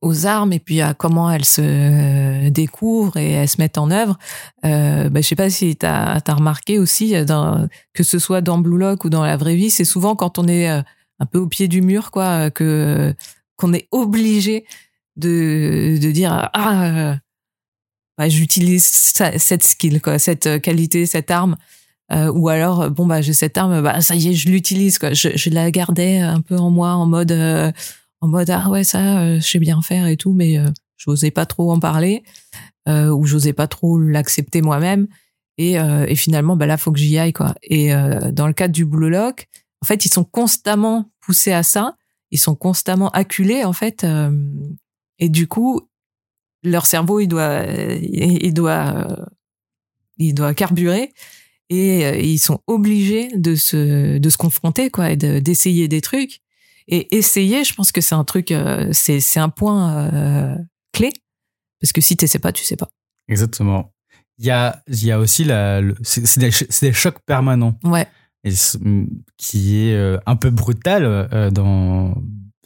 [0.00, 4.18] aux armes et puis à comment elles se découvrent et elles se mettent en œuvre.
[4.64, 8.40] Euh, bah, je sais pas si tu as, remarqué aussi, euh, dans, que ce soit
[8.40, 10.82] dans Blue Lock ou dans la vraie vie, c'est souvent quand on est euh,
[11.18, 13.14] un peu au pied du mur, quoi, que
[13.56, 14.64] qu'on est obligé
[15.16, 17.16] de, de dire ah
[18.18, 21.56] bah, j'utilise cette skill, quoi, cette qualité, cette arme.
[22.10, 25.12] Euh, ou alors bon bah j'ai cette arme bah ça y est je l'utilise quoi.
[25.12, 27.32] Je, je la gardais un peu en moi en mode
[28.20, 31.30] en mode ah ouais ça euh, je sais bien faire et tout mais euh, j'osais
[31.30, 32.22] pas trop en parler
[32.88, 35.06] euh, ou j'osais pas trop l'accepter moi-même.
[35.60, 37.52] Et, et finalement bah là faut que j'y aille quoi.
[37.64, 37.90] Et
[38.30, 39.48] dans le cadre du Blue Lock
[39.82, 41.96] en fait ils sont constamment poussés à ça.
[42.30, 44.06] Ils sont constamment acculés en fait
[45.18, 45.87] et du coup
[46.70, 49.06] leur cerveau il doit il doit
[50.18, 51.12] il doit carburer
[51.70, 56.40] et ils sont obligés de se de se confronter quoi et d'essayer des trucs
[56.88, 60.56] et essayer, je pense que c'est un truc, euh, c'est c'est un point euh,
[60.92, 61.12] clé
[61.80, 62.88] parce que si tu sais pas, tu sais pas.
[63.28, 63.92] Exactement.
[64.38, 66.50] Il y a il y a aussi la c'est des,
[66.80, 67.78] des, chocs permanents.
[67.84, 68.06] Ouais.
[68.44, 68.52] Et,
[69.36, 72.14] qui est euh, un peu brutal dans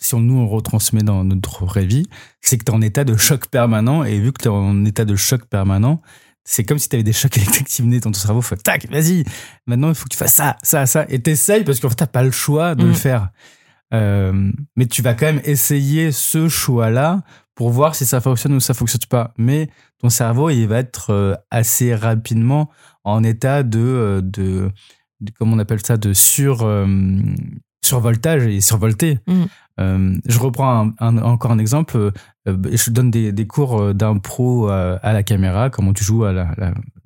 [0.02, 2.06] si on nous on retransmet dans notre vraie vie,
[2.40, 4.84] c'est que tu es en état de choc permanent et vu que tu es en
[4.84, 6.02] état de choc permanent,
[6.44, 8.42] c'est comme si tu avais des chocs électriques qui venaient dans ton cerveau.
[8.42, 9.24] Faut, tac, vas-y.
[9.66, 11.06] Maintenant, il faut que tu fasses ça, ça, ça.
[11.08, 12.94] Et t'essayes parce qu'en fait, t'as pas le choix de le mm.
[12.94, 13.28] faire.
[13.94, 17.22] Euh, mais tu vas quand même essayer ce choix-là
[17.54, 19.34] pour voir si ça fonctionne ou ça fonctionne pas.
[19.36, 19.68] Mais
[20.00, 22.70] ton cerveau, il va être euh, assez rapidement
[23.04, 24.70] en état de, euh, de,
[25.38, 26.66] comment on appelle ça, de sur,
[27.84, 29.18] survoltage et survolté.
[29.78, 30.18] Mm.
[30.26, 32.12] je reprends encore un exemple.
[32.46, 36.54] je donne des, des cours d'impro à, la caméra, comment tu joues à la,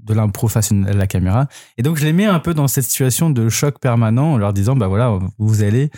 [0.01, 1.49] de l'impro face à la caméra.
[1.79, 4.53] Et donc, je les mets un peu dans cette situation de choc permanent en leur
[4.53, 5.91] disant, bah voilà, vous allez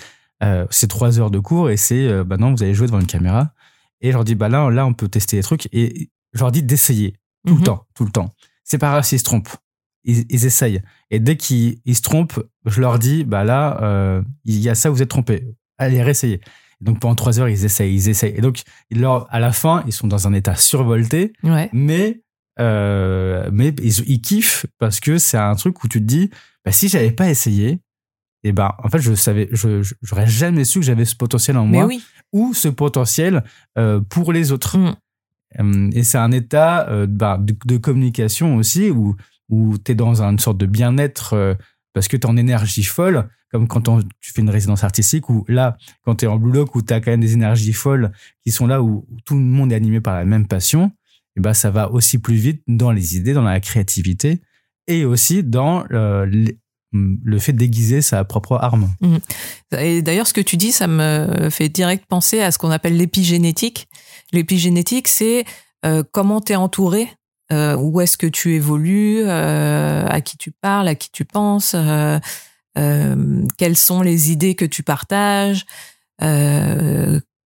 [0.42, 3.00] euh, c'est trois heures de cours et c'est euh, bah non, vous allez jouer devant
[3.00, 3.52] une caméra.
[4.00, 5.68] Et je leur dis, bah là, là, on peut tester les trucs.
[5.72, 7.64] Et je leur dis d'essayer tout le mhm.
[7.64, 8.33] temps, tout le temps.
[8.64, 9.57] C'est pas grave s'ils se trompent.
[10.04, 10.81] Ils, essayent.
[11.11, 14.88] Et dès qu'ils se trompent, je leur dis, bah là, euh, il y a ça,
[14.88, 15.44] vous êtes trompés.
[15.78, 16.40] Allez, réessayez.
[16.80, 18.34] Donc pendant trois heures, ils essayent, ils essayent.
[18.36, 21.32] Et donc, leur, à la fin, ils sont dans un état survolté,
[21.72, 22.20] mais
[22.60, 26.30] mais ils, ils, kiffent parce que c'est un truc où tu te dis,
[26.64, 27.80] bah, si j'avais pas essayé,
[28.44, 31.66] et ben en fait je savais je j'aurais jamais su que j'avais ce potentiel en
[31.66, 31.88] moi
[32.32, 33.44] ou ce potentiel
[33.76, 34.94] euh, pour les autres mm.
[35.60, 39.16] euh, et c'est un état euh, bah, de, communication aussi où
[39.48, 41.56] où tu es dans une sorte de bien-être
[41.98, 43.82] parce que tu en énergie folle comme quand
[44.20, 47.00] tu fais une résidence artistique ou là quand tu es en bloc où tu as
[47.00, 48.12] quand même des énergies folles
[48.44, 50.92] qui sont là où, tout le monde est animé par la même passion
[51.37, 54.42] et ben ça va aussi plus vite dans les idées dans la créativité
[54.87, 58.94] et aussi dans le fait de déguiser sa propre arme.
[59.00, 59.16] Mmh.
[59.80, 62.96] Et d'ailleurs, ce que tu dis, ça me fait direct penser à ce qu'on appelle
[62.96, 63.88] l'épigénétique.
[64.32, 65.44] L'épigénétique, c'est
[65.84, 67.08] euh, comment tu es entouré,
[67.52, 71.74] euh, où est-ce que tu évolues, euh, à qui tu parles, à qui tu penses,
[72.74, 75.66] quelles sont les idées que tu partages,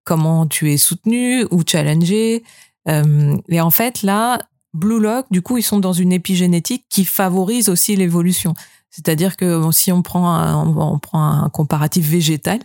[0.04, 2.44] comment tu es soutenu ou challengé.
[2.88, 4.40] et en fait, là,
[4.74, 8.54] Blue Lock, du coup, ils sont dans une épigénétique qui favorise aussi l'évolution.
[8.90, 12.60] C'est-à-dire que si on prend un, on prend un comparatif végétal,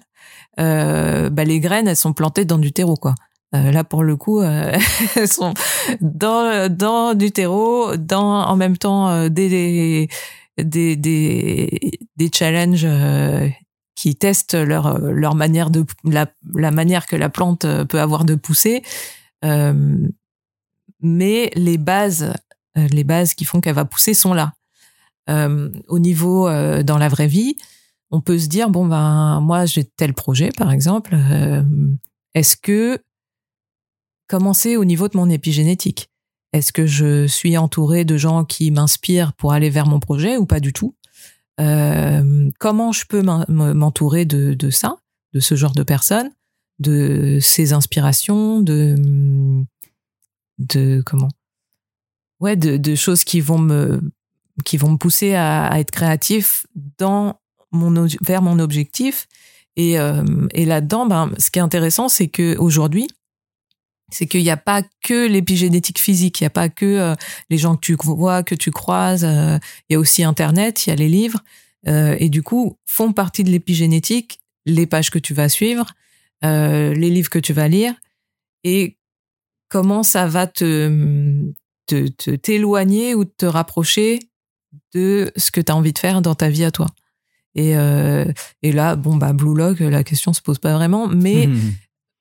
[0.59, 3.15] euh, bah, les graines, elles sont plantées dans du terreau, quoi.
[3.55, 4.77] Euh, là, pour le coup, euh,
[5.17, 5.55] elles sont
[6.01, 10.09] dans, dans du terreau, dans en même temps euh, des,
[10.59, 12.87] des, des, des challenges
[13.95, 18.35] qui testent leur, leur manière de la, la manière que la plante peut avoir de
[18.35, 18.83] pousser.
[21.03, 22.33] mais les bases,
[22.75, 24.53] les bases qui font qu'elle va pousser sont là.
[25.29, 26.49] au niveau
[26.83, 27.57] dans la vraie vie,
[28.11, 31.17] on peut se dire bon ben moi j'ai tel projet par exemple.
[32.35, 33.01] Est-ce que
[34.27, 36.11] commencer au niveau de mon épigénétique.
[36.53, 40.47] Est-ce que je suis entouré de gens qui m'inspirent pour aller vers mon projet ou
[40.47, 40.95] pas du tout?
[41.61, 44.97] Euh, Comment je peux m'entourer de, de ça,
[45.33, 46.31] de ce genre de personnes,
[46.79, 49.65] de ces inspirations, de
[50.59, 51.29] de comment?
[52.41, 54.01] Ouais, de, de choses qui vont me
[54.65, 56.67] qui vont me pousser à, à être créatif
[56.99, 57.41] dans
[57.73, 59.27] mon vers mon objectif.
[59.79, 63.09] Et, euh, et là-dedans, ben, ce qui est intéressant, c'est que aujourd'hui,
[64.11, 67.15] c'est qu'il n'y a pas que l'épigénétique physique, il n'y a pas que euh,
[67.51, 70.91] les gens que tu vois, que tu croises, euh, il y a aussi Internet, il
[70.91, 71.43] y a les livres,
[71.89, 75.87] et du coup, font partie de l'épigénétique les pages que tu vas suivre,
[76.43, 77.95] les livres que tu vas lire,
[78.65, 78.99] et
[79.69, 81.53] comment ça va te
[82.43, 84.19] t'éloigner ou te rapprocher
[84.95, 86.87] de ce que tu as envie de faire dans ta vie à toi.
[87.55, 88.25] Et, euh,
[88.63, 91.73] et là, bon, bah, Blue Lock, la question se pose pas vraiment, mais hmm.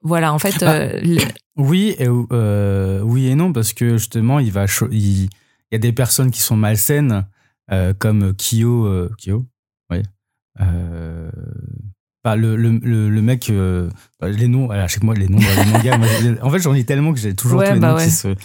[0.02, 0.60] voilà, en fait.
[0.60, 1.20] Bah, euh,
[1.58, 5.30] oui, et, euh, oui et non, parce que justement, il, va il,
[5.72, 7.26] y a des personnes qui sont malsaines,
[8.00, 9.10] comme Kyo.
[9.18, 9.46] Kyo
[9.90, 10.02] Oui.
[12.24, 13.52] Bah, le, le, le, mec,
[14.20, 17.14] bah, les noms, à chaque mois, les noms les mangas, en fait, j'en ai tellement
[17.14, 18.36] que j'ai toujours tous les noms qui se.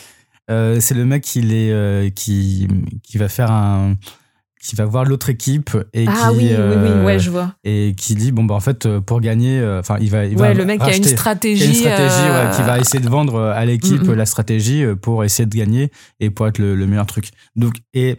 [0.48, 2.68] c'est le mec qui, est, qui,
[3.02, 3.96] qui va faire un,
[4.60, 7.54] qui va voir l'autre équipe et ah, qui oui, oui, oui, euh, ouais, je vois.
[7.64, 10.36] et qui dit bon bah en fait euh, pour gagner euh, enfin il va il
[10.36, 13.40] ouais, le mec a une stratégie, a une stratégie ouais, qui va essayer de vendre
[13.40, 14.14] à l'équipe mm, mm.
[14.14, 17.30] la stratégie pour essayer de gagner et pour être le, meilleur truc.
[17.56, 18.18] Donc et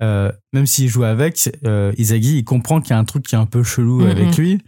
[0.00, 1.50] même s'il joue avec
[1.96, 4.36] Isagi il comprend qu'il y a un truc qui est un peu chelou mm, avec
[4.36, 4.60] lui.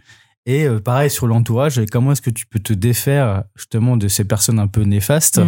[0.45, 4.57] Et pareil sur l'entourage comment est-ce que tu peux te défaire justement de ces personnes
[4.57, 5.41] un peu néfastes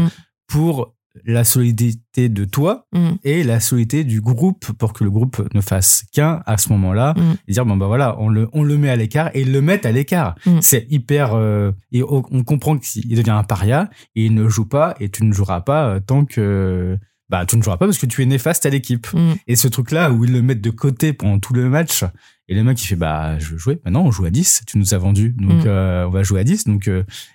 [0.48, 0.94] pour
[1.26, 3.12] la solidité de toi mm.
[3.24, 7.14] et la solidité du groupe pour que le groupe ne fasse qu'un à ce moment-là
[7.18, 7.36] mm.
[7.48, 9.62] et dire bon bah voilà on le on le met à l'écart et ils le
[9.62, 10.36] mettent à l'écart.
[10.46, 10.60] Mm.
[10.62, 14.96] c'est hyper euh, et on comprend qu'il devient un paria et il ne joue pas
[15.00, 16.98] et tu ne joueras pas euh, tant que
[17.30, 19.08] bah tu ne joueras pas parce que tu es néfaste à l'équipe.
[19.48, 22.04] Et ce truc là où ils le mettent de côté pendant tout le match
[22.50, 23.80] et le mec il fait bah je veux jouer.
[23.86, 26.44] Maintenant on joue à 10 tu nous as vendu donc euh, on va jouer à
[26.44, 26.90] 10 donc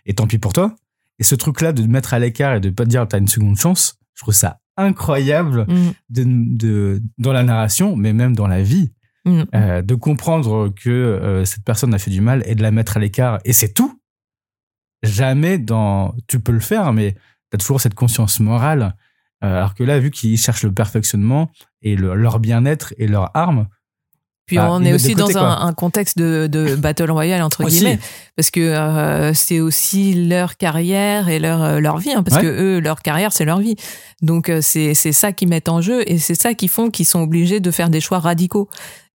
[0.07, 0.75] et tant pis pour toi
[1.19, 3.29] et ce truc-là de te mettre à l'écart et de pas te dire t'as une
[3.29, 5.91] seconde chance, je trouve ça incroyable mm.
[6.11, 8.93] de, de, dans la narration, mais même dans la vie.
[9.25, 9.43] Mm.
[9.55, 12.97] Euh, de comprendre que euh, cette personne a fait du mal et de la mettre
[12.97, 14.01] à l'écart et c'est tout.
[15.03, 16.15] Jamais dans.
[16.29, 18.95] Tu peux le faire, mais tu as toujours cette conscience morale.
[19.45, 21.51] Euh, alors que là, vu qu'ils cherchent le perfectionnement
[21.83, 23.69] et leur bien-être et leur arme,
[24.47, 27.99] puis bah, on est aussi dans un, un, contexte de, de battle royale entre guillemets,
[28.37, 32.47] parce que euh, c'est aussi leur carrière et leur euh, leur vie, hein, parce que
[32.47, 33.75] eux leur carrière c'est leur vie.
[34.23, 37.07] Donc euh, c'est c'est ça qui met en jeu et c'est ça qui font qu'ils
[37.07, 38.69] sont obligés de faire des choix radicaux.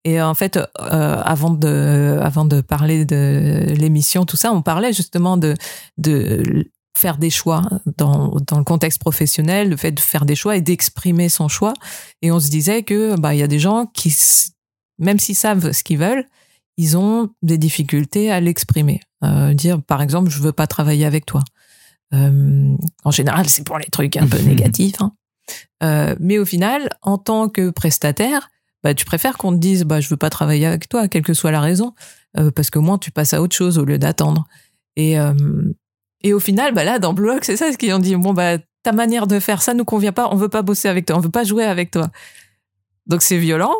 [0.05, 4.93] Et en fait, euh, avant de avant de parler de l'émission, tout ça, on parlait
[4.93, 5.55] justement de
[5.99, 7.63] de faire des choix
[7.99, 11.73] dans, dans le contexte professionnel, le fait de faire des choix et d'exprimer son choix.
[12.21, 14.11] Et on se disait que bah il y a des gens qui
[15.01, 16.27] même s'ils savent ce qu'ils veulent,
[16.77, 19.01] ils ont des difficultés à l'exprimer.
[19.25, 21.43] Euh, dire, par exemple, je veux pas travailler avec toi.
[22.15, 25.01] Euh, en général, c'est pour les trucs un peu négatifs.
[25.01, 25.13] Hein.
[25.83, 28.49] Euh, mais au final, en tant que prestataire,
[28.83, 31.35] bah, tu préfères qu'on te dise, bah, je veux pas travailler avec toi, quelle que
[31.35, 31.95] soit la raison,
[32.55, 34.47] parce que moins tu passes à autre chose au lieu d'attendre.
[34.97, 35.17] Et,
[36.23, 38.15] et au final, bah là, dans Blog, c'est ça ce qu'ils ont dit.
[38.15, 41.07] Bon, bah, ta manière de faire ça nous convient pas, on veut pas bosser avec
[41.07, 42.11] toi, on veut pas jouer avec toi.
[43.07, 43.75] Donc c'est violent,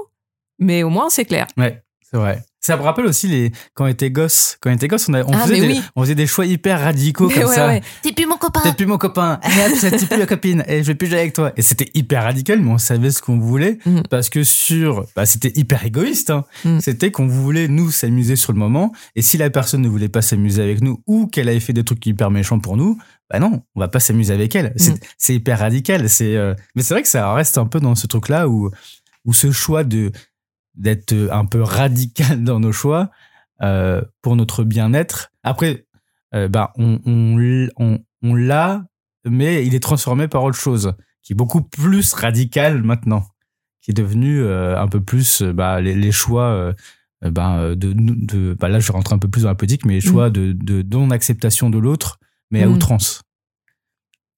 [0.61, 1.47] mais au moins c'est clair.
[1.57, 2.45] Ouais, c'est vrai.
[2.63, 4.59] Ça me rappelle aussi les quand on était gosse.
[4.61, 7.31] Quand on était gosse, on, on, ah, faisait, des, on faisait des choix hyper radicaux
[7.31, 7.69] comme ça.
[7.69, 7.81] Ouais.
[8.03, 8.61] T'es plus mon copain.
[8.63, 9.41] T'es plus mon copain.
[9.81, 10.63] T'es plus la copine.
[10.69, 11.53] Et je vais plus jouer avec toi.
[11.57, 14.03] Et c'était hyper radical, mais on savait ce qu'on voulait mm.
[14.11, 16.29] parce que sur, bah, c'était hyper égoïste.
[16.29, 16.45] Hein.
[16.67, 16.81] Mm.
[16.81, 18.93] C'était qu'on voulait nous s'amuser sur le moment.
[19.17, 21.85] Et si la personne ne voulait pas s'amuser avec nous ou qu'elle avait fait des
[21.85, 22.99] trucs hyper méchants pour nous,
[23.31, 24.75] bah non, on va pas s'amuser avec elle.
[24.77, 25.37] C'est mm.
[25.37, 26.11] hyper radical.
[26.11, 28.71] C'est, euh, mais c'est vrai que ça reste un peu dans ce truc là où
[29.27, 30.13] où ce choix de
[30.81, 33.11] d'être un peu radical dans nos choix
[33.63, 35.31] euh, pour notre bien-être.
[35.45, 35.87] Après,
[36.35, 38.85] euh, bah, on, on, on, on l'a,
[39.25, 43.25] mais il est transformé par autre chose, qui est beaucoup plus radical maintenant,
[43.83, 46.75] qui est devenu un peu plus bah, les, les choix
[47.23, 50.01] bah, de, de bah, là je rentre un peu plus dans la politique mais les
[50.01, 50.33] choix Mm.
[50.33, 50.53] de,
[50.83, 52.19] de non acceptation de l'autre
[52.51, 52.73] mais à Mm.
[52.73, 53.23] outrance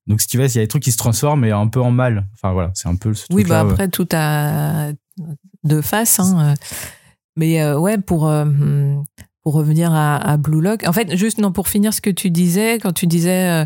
[0.09, 1.81] donc si tu veux il y a des trucs qui se transforment mais un peu
[1.81, 4.91] en mal enfin voilà c'est un peu ce Oui, bah après, tout a
[5.65, 6.21] deux faces.
[6.21, 6.55] Hein.
[7.37, 8.45] Mais euh, ouais, pour, euh,
[9.43, 12.31] pour revenir à, à Blue Lock, en fait, juste non, pour finir ce que tu
[12.31, 13.65] disais, quand tu disais euh,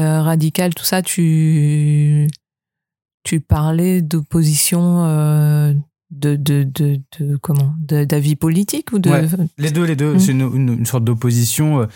[0.00, 2.28] euh, radical, tout ça, tu,
[3.24, 5.72] tu parlais d'opposition euh,
[6.10, 9.10] de, de, de, de, comment de- d'avis politique ou de.
[9.10, 9.28] Ouais.
[9.58, 10.14] Les deux, les deux.
[10.14, 10.18] Mm.
[10.20, 11.82] C'est une, une- une sorte d'opposition.
[11.82, 11.86] euh,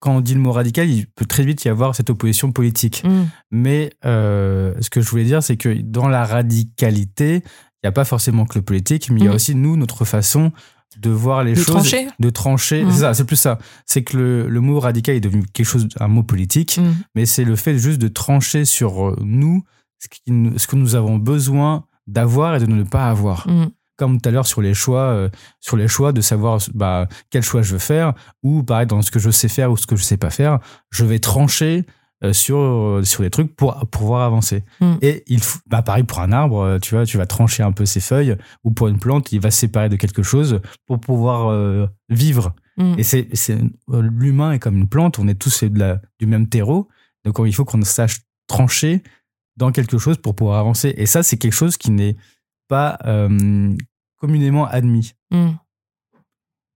[0.00, 3.02] quand on dit le mot radical, il peut très vite y avoir cette opposition politique.
[3.04, 3.24] Mm.
[3.50, 7.42] Mais euh, ce que je voulais dire, c'est que dans la radicalité,
[7.86, 9.34] n'y a pas forcément que le politique, mais il y a Mm.
[9.34, 10.52] aussi, nous, notre façon
[10.98, 11.66] de voir les De choses.
[11.66, 12.06] trancher.
[12.20, 12.84] De trancher.
[12.84, 12.90] Mm.
[12.90, 13.58] C'est ça, c'est plus ça.
[13.86, 16.94] C'est que le, le mot radical est devenu quelque chose, un mot politique, Mm.
[17.14, 19.62] mais c'est le fait juste de trancher sur euh, nous
[19.98, 23.66] ce, qui nous- ce que nous avons besoin d'avoir et de ne pas avoir Mm.
[23.96, 25.28] comme tout à l'heure sur les choix, euh,
[25.60, 28.12] sur les choix de savoir bah, quel choix je veux faire,
[28.42, 30.58] ou pareil dans ce que je sais faire ou ce que je sais pas faire,
[30.90, 31.84] je vais trancher
[32.32, 34.64] sur euh, sur les trucs pour pour pouvoir avancer.
[34.80, 34.94] Mm.
[35.02, 37.72] Et il faut, bah pareil pour un arbre, euh, tu vois, tu vas trancher un
[37.72, 41.00] peu ses feuilles, ou pour une plante, il va se séparer de quelque chose pour
[41.00, 42.54] pouvoir euh, vivre.
[42.78, 42.94] Mm.
[42.98, 43.58] Et c'est c'est
[43.90, 46.88] euh, l'humain est comme une plante, on est tous de la, du même terreau,
[47.24, 49.02] donc il faut qu'on sache trancher
[49.56, 50.94] dans quelque chose pour pouvoir avancer.
[50.96, 52.16] Et ça, c'est quelque chose qui n'est
[52.68, 53.74] pas euh,
[54.18, 55.14] communément admis.
[55.30, 55.50] Mm.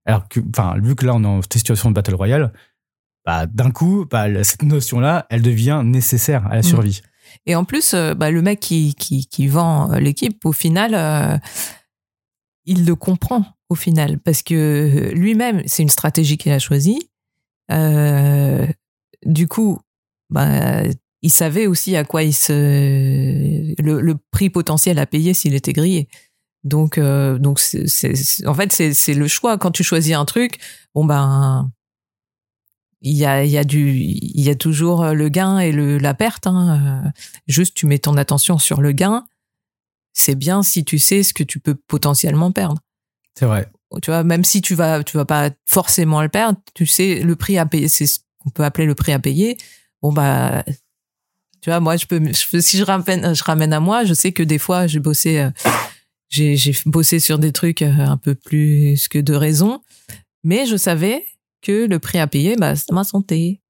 [0.07, 2.53] Alors que, enfin, vu que là, on est en situation de battle royale,
[3.31, 6.65] bah, d'un coup, bah, cette notion-là, elle devient nécessaire à la Mm.
[6.65, 7.01] survie.
[7.47, 10.95] Et en plus, euh, bah, le mec qui, qui, qui vend euh, l'équipe, au final,
[10.95, 11.39] euh,
[12.65, 17.09] il le comprend au final, parce que lui-même, c'est une stratégie qu'il a choisie.
[17.71, 18.67] Euh,
[19.25, 19.79] du coup,
[20.29, 20.83] bah,
[21.23, 22.53] il savait aussi à quoi il se
[23.81, 26.09] le, le prix potentiel à payer s'il était grillé.
[26.65, 27.87] Donc, euh, donc c'est,
[28.45, 29.57] en fait, c'est, c'est le choix.
[29.57, 30.59] Quand tu choisis un truc,
[30.97, 31.71] bon ben,
[33.03, 36.15] il y a, y a du, il y a toujours le gain et le, la
[36.15, 36.47] perte.
[36.47, 37.03] Hein.
[37.07, 37.11] Euh,
[37.47, 39.25] Juste, tu mets ton attention sur le gain.
[40.13, 42.81] C'est bien si tu sais ce que tu peux potentiellement perdre.
[43.39, 43.69] C'est vrai.
[44.03, 47.37] Tu vois, même si tu vas, tu vas pas forcément le perdre, tu sais le
[47.37, 47.89] prix à payer.
[47.89, 49.57] C'est ce qu'on peut appeler le prix à payer.
[50.03, 50.63] Bon bah,
[51.61, 54.33] tu vois, moi, je peux, je si je ramène, je ramène à moi, je sais
[54.33, 55.51] que des fois, j'ai bossé, euh,
[56.31, 59.83] j'ai, bossé sur des trucs euh, un peu plus que de raison,
[60.43, 61.25] mais je savais
[61.63, 63.61] que le prix à payer, bah, c'est ma santé.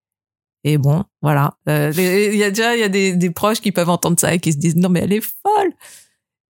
[0.64, 1.54] Et bon, voilà.
[1.68, 4.34] Euh, Il y a déjà, il y a des, des proches qui peuvent entendre ça
[4.34, 5.72] et qui se disent non mais elle est folle.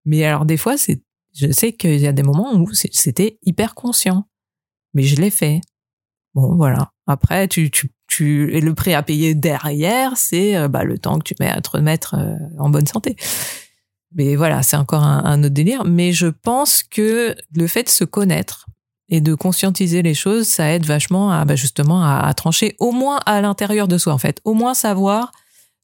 [0.05, 1.03] Mais alors des fois, c'est,
[1.35, 4.27] je sais qu'il y a des moments où c'était hyper conscient,
[4.95, 5.61] mais je l'ai fait.
[6.35, 6.93] Bon, voilà.
[7.07, 11.19] Après, tu, tu, tu, et le prix à payer derrière, c'est euh, bah, le temps
[11.19, 13.17] que tu mets à te remettre euh, en bonne santé.
[14.13, 15.85] Mais voilà, c'est encore un, un autre délire.
[15.85, 18.67] Mais je pense que le fait de se connaître
[19.11, 23.19] et de conscientiser les choses, ça aide vachement à bah, justement à, trancher, au moins
[23.27, 24.41] à l'intérieur de soi en fait.
[24.45, 25.33] Au moins savoir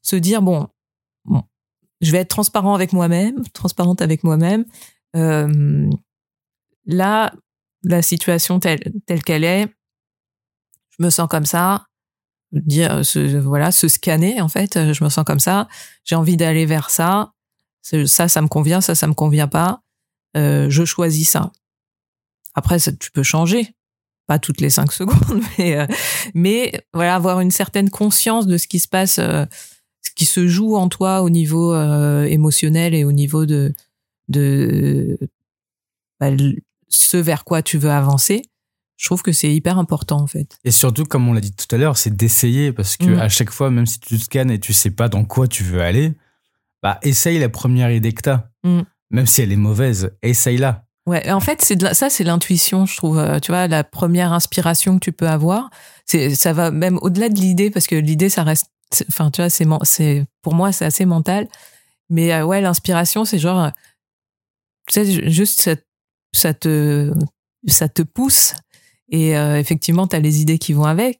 [0.01, 0.67] se dire bon,
[1.99, 4.65] je vais être transparent avec moi-même, transparente avec moi-même.
[5.15, 5.89] Euh,
[6.85, 7.33] là,
[7.83, 9.67] la situation telle telle qu'elle est,
[10.97, 11.85] je me sens comme ça.
[12.53, 14.93] Dire, se, voilà, se scanner en fait.
[14.93, 15.67] Je me sens comme ça.
[16.05, 17.33] J'ai envie d'aller vers ça.
[17.81, 18.79] Ça, ça me convient.
[18.79, 19.81] Ça, ça me convient pas.
[20.37, 21.51] Euh, je choisis ça.
[22.57, 23.75] Après, ça, tu peux changer.
[24.25, 25.87] Pas toutes les cinq secondes, mais, euh,
[26.33, 29.45] mais voilà, avoir une certaine conscience de ce qui se passe, euh,
[30.01, 33.73] ce qui se joue en toi au niveau euh, émotionnel et au niveau de,
[34.27, 35.17] de
[36.19, 36.31] bah,
[36.89, 38.41] ce vers quoi tu veux avancer.
[38.97, 40.57] Je trouve que c'est hyper important en fait.
[40.63, 43.19] Et surtout, comme on l'a dit tout à l'heure, c'est d'essayer parce que Mm.
[43.19, 45.63] à chaque fois, même si tu te scannes et tu sais pas dans quoi tu
[45.63, 46.13] veux aller,
[46.81, 48.49] bah essaye la première idée que t'as.
[48.63, 48.81] Mm.
[49.11, 50.86] Même si elle est mauvaise, essaye-la.
[51.07, 53.17] Ouais, en fait, c'est ça, c'est l'intuition, je trouve.
[53.19, 55.69] Euh, Tu vois, la première inspiration que tu peux avoir,
[56.05, 58.67] c'est ça va même au-delà de l'idée parce que l'idée, ça reste.
[59.09, 61.47] Enfin, tu vois, c'est c'est pour moi, c'est assez mental.
[62.09, 63.69] Mais euh, ouais, l'inspiration, c'est genre, euh,
[64.87, 65.75] tu sais, ju- juste ça,
[66.33, 67.13] ça te
[67.67, 68.53] ça te pousse
[69.09, 71.19] et euh, effectivement, t'as les idées qui vont avec.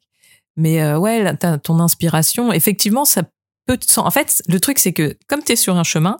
[0.56, 3.22] Mais ouais, là, t'as ton inspiration, effectivement, ça
[3.66, 6.18] peut te En fait, le truc, c'est que comme t'es sur un chemin,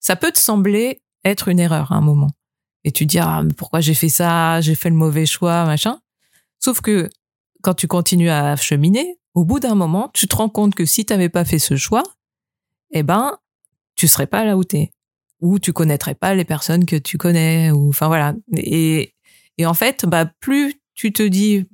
[0.00, 2.30] ça peut te sembler être une erreur à un moment
[2.84, 4.60] et tu dis ah pourquoi j'ai fait ça?
[4.60, 6.00] J'ai fait le mauvais choix machin.
[6.58, 7.08] Sauf que
[7.62, 11.04] quand tu continues à cheminer au bout d'un moment tu te rends compte que si
[11.04, 12.02] tu n'avais pas fait ce choix
[12.92, 13.38] eh ben
[13.96, 14.92] tu serais pas là où t'es.
[15.40, 18.34] Ou tu connaîtrais pas les personnes que tu connais ou enfin voilà.
[18.56, 19.14] Et
[19.58, 21.66] et en fait bah plus tu te dis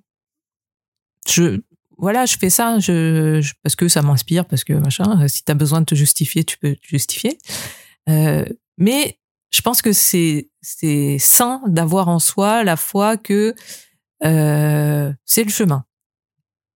[1.29, 1.61] je
[1.99, 5.51] voilà je fais ça je, je- parce que ça m'inspire parce que machin si tu
[5.51, 7.39] as besoin de te justifier tu peux te justifier.
[8.09, 8.45] Euh,
[8.79, 9.19] mais
[9.51, 13.55] je pense que c'est c'est sain d'avoir en soi la foi que
[14.25, 15.85] euh, c'est le chemin.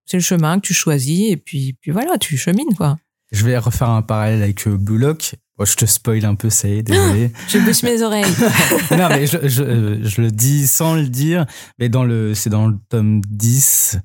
[0.07, 2.99] C'est le chemin que tu choisis et puis puis voilà, tu chemines quoi.
[3.33, 5.37] Je vais refaire un parallèle avec euh, Blue Lock.
[5.57, 7.31] Bon, je te spoil un peu, ça y est, désolé.
[7.49, 8.25] Je bouche mes oreilles.
[8.91, 11.45] non, mais je, je, je, le dis sans le dire,
[11.79, 13.99] mais dans le, c'est dans le tome 10,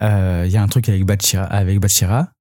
[0.00, 2.32] euh, il y a un truc avec Bachira, avec Bachira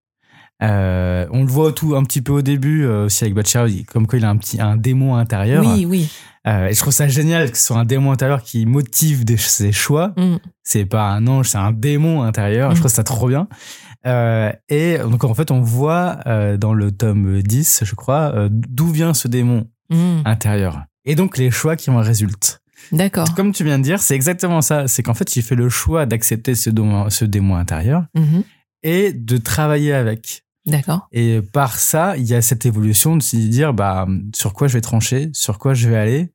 [0.64, 4.06] euh, on le voit tout un petit peu au début euh, aussi avec Bachar, comme
[4.06, 5.66] quoi il a un petit un démon intérieur.
[5.66, 6.12] Oui, oui.
[6.48, 9.38] Euh, et je trouve ça génial que ce soit un démon intérieur qui motive des,
[9.38, 10.14] ses choix.
[10.18, 10.38] Mm.
[10.64, 12.72] C'est pas un ange, c'est un démon intérieur.
[12.72, 12.80] Je mm.
[12.80, 13.48] trouve ça trop bien.
[14.70, 16.20] Et donc en fait, on voit
[16.58, 20.22] dans le tome 10, je crois, d'où vient ce démon mm.
[20.26, 20.84] intérieur.
[21.06, 22.62] Et donc les choix qui en résultent.
[22.92, 23.34] D'accord.
[23.36, 24.88] Comme tu viens de dire, c'est exactement ça.
[24.88, 28.44] C'est qu'en fait, il fait le choix d'accepter ce, démon, ce démon intérieur mm-hmm.
[28.84, 30.44] et de travailler avec.
[30.66, 31.08] D'accord.
[31.12, 34.74] Et par ça, il y a cette évolution de se dire bah sur quoi je
[34.74, 36.32] vais trancher, sur quoi je vais aller,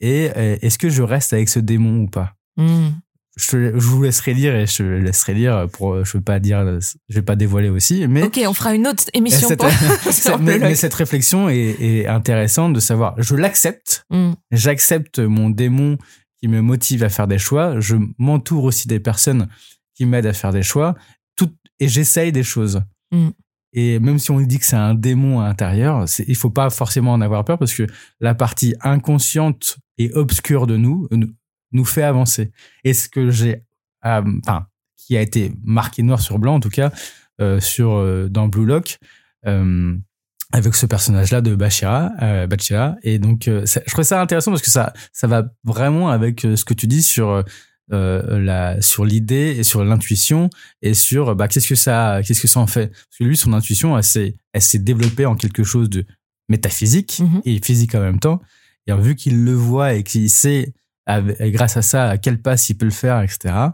[0.00, 0.30] et
[0.62, 2.34] est-ce que je reste avec ce démon ou pas?
[2.56, 2.90] Hmm.
[3.36, 7.14] Je, je, vous laisserai lire et je laisserai lire pour je veux pas dire je
[7.14, 9.62] vais pas dévoiler aussi mais ok on fera une autre émission cette,
[10.40, 14.32] mais, cette réflexion est, est, intéressante de savoir je l'accepte hmm.
[14.50, 15.96] j'accepte mon démon
[16.38, 19.48] qui me motive à faire des choix je m'entoure aussi des personnes
[19.94, 20.96] qui m'aident à faire des choix
[21.36, 23.30] tout et j'essaye des choses hmm.
[23.72, 27.12] Et même si on dit que c'est un démon à l'intérieur, il faut pas forcément
[27.12, 27.86] en avoir peur parce que
[28.20, 31.08] la partie inconsciente et obscure de nous
[31.72, 32.50] nous fait avancer.
[32.84, 33.62] Et ce que j'ai,
[34.04, 34.66] euh, enfin,
[34.96, 36.90] qui a été marqué noir sur blanc en tout cas
[37.40, 38.98] euh, sur euh, dans Blue Lock.
[39.46, 39.96] Euh,
[40.52, 42.96] avec ce personnage-là de Bachira, euh, Bachira.
[43.04, 46.74] Et donc, je trouvais ça intéressant parce que ça, ça va vraiment avec ce que
[46.74, 47.44] tu dis sur
[47.92, 50.50] euh, la, sur l'idée et sur l'intuition
[50.82, 52.88] et sur bah, qu'est-ce que ça qu'est-ce que ça en fait?
[52.88, 56.04] Parce que lui son intuition elle s'est elle s'est développée en quelque chose de
[56.48, 57.42] métaphysique mhm.
[57.44, 58.40] et physique en même temps.
[58.86, 60.74] Et vu qu'il le voit et qu'il sait
[61.06, 63.70] grâce à ça à quel passe il peut le faire etc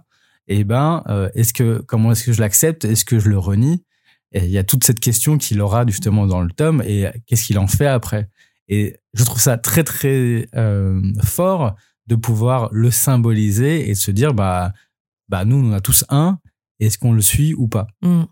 [0.49, 2.85] et eh ben euh, est-ce que comment est-ce que je l'accepte?
[2.85, 3.85] Est-ce que je le renie?
[4.33, 7.45] Et il y a toute cette question qu'il aura justement dans le tome et qu'est-ce
[7.45, 8.29] qu'il en fait après?
[8.69, 11.75] Et je trouve ça très très euh, fort
[12.07, 14.73] de pouvoir le symboliser et de se dire bah
[15.29, 16.39] bah nous on a tous un
[16.79, 17.87] est-ce qu'on le suit ou pas?
[18.03, 18.25] Mmh.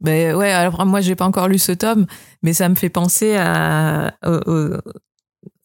[0.00, 2.06] ben ouais alors moi j'ai pas encore lu ce tome
[2.42, 4.14] mais ça me fait penser à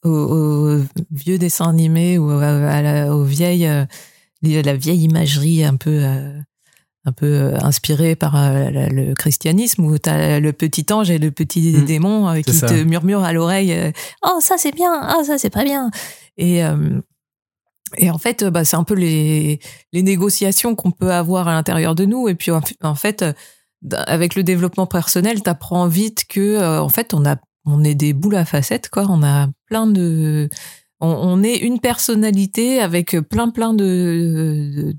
[0.06, 0.78] au,
[1.12, 3.86] vieux dessins animés ou à, la, aux euh,
[4.42, 6.40] la vieille imagerie un peu euh,
[7.06, 11.32] un peu euh, inspirée par le christianisme où tu as le petit ange et le
[11.32, 11.86] petit mmh.
[11.86, 13.94] démon qui te murmurent à l'oreille
[14.26, 15.92] oh ça c'est bien ah ça c'est pas bien
[16.38, 17.00] et euh,
[17.98, 19.60] et en fait, bah, c'est un peu les,
[19.94, 22.28] les négociations qu'on peut avoir à l'intérieur de nous.
[22.28, 23.24] Et puis, en fait,
[23.94, 28.14] avec le développement personnel, t'apprends vite que, euh, en fait, on a, on est des
[28.14, 29.06] boules à facettes, quoi.
[29.10, 30.50] On a plein de,
[31.02, 34.96] on, est une personnalité avec plein, plein de,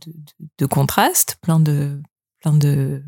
[0.59, 2.01] de, contrastes, plein de,
[2.40, 3.03] plein de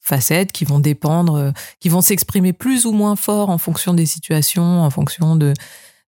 [0.00, 4.82] facettes qui vont dépendre, qui vont s'exprimer plus ou moins fort en fonction des situations,
[4.82, 5.54] en fonction de,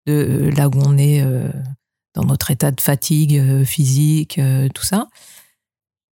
[0.07, 1.51] là où on est euh,
[2.14, 5.09] dans notre état de fatigue euh, physique, euh, tout ça.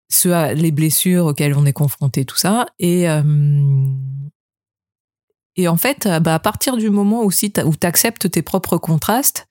[0.09, 2.67] Ce, les blessures auxquelles on est confronté, tout ça.
[2.79, 3.07] Et,
[5.57, 7.51] et en fait, bah, à partir du moment où, tu
[7.81, 9.49] acceptes tes propres contrastes,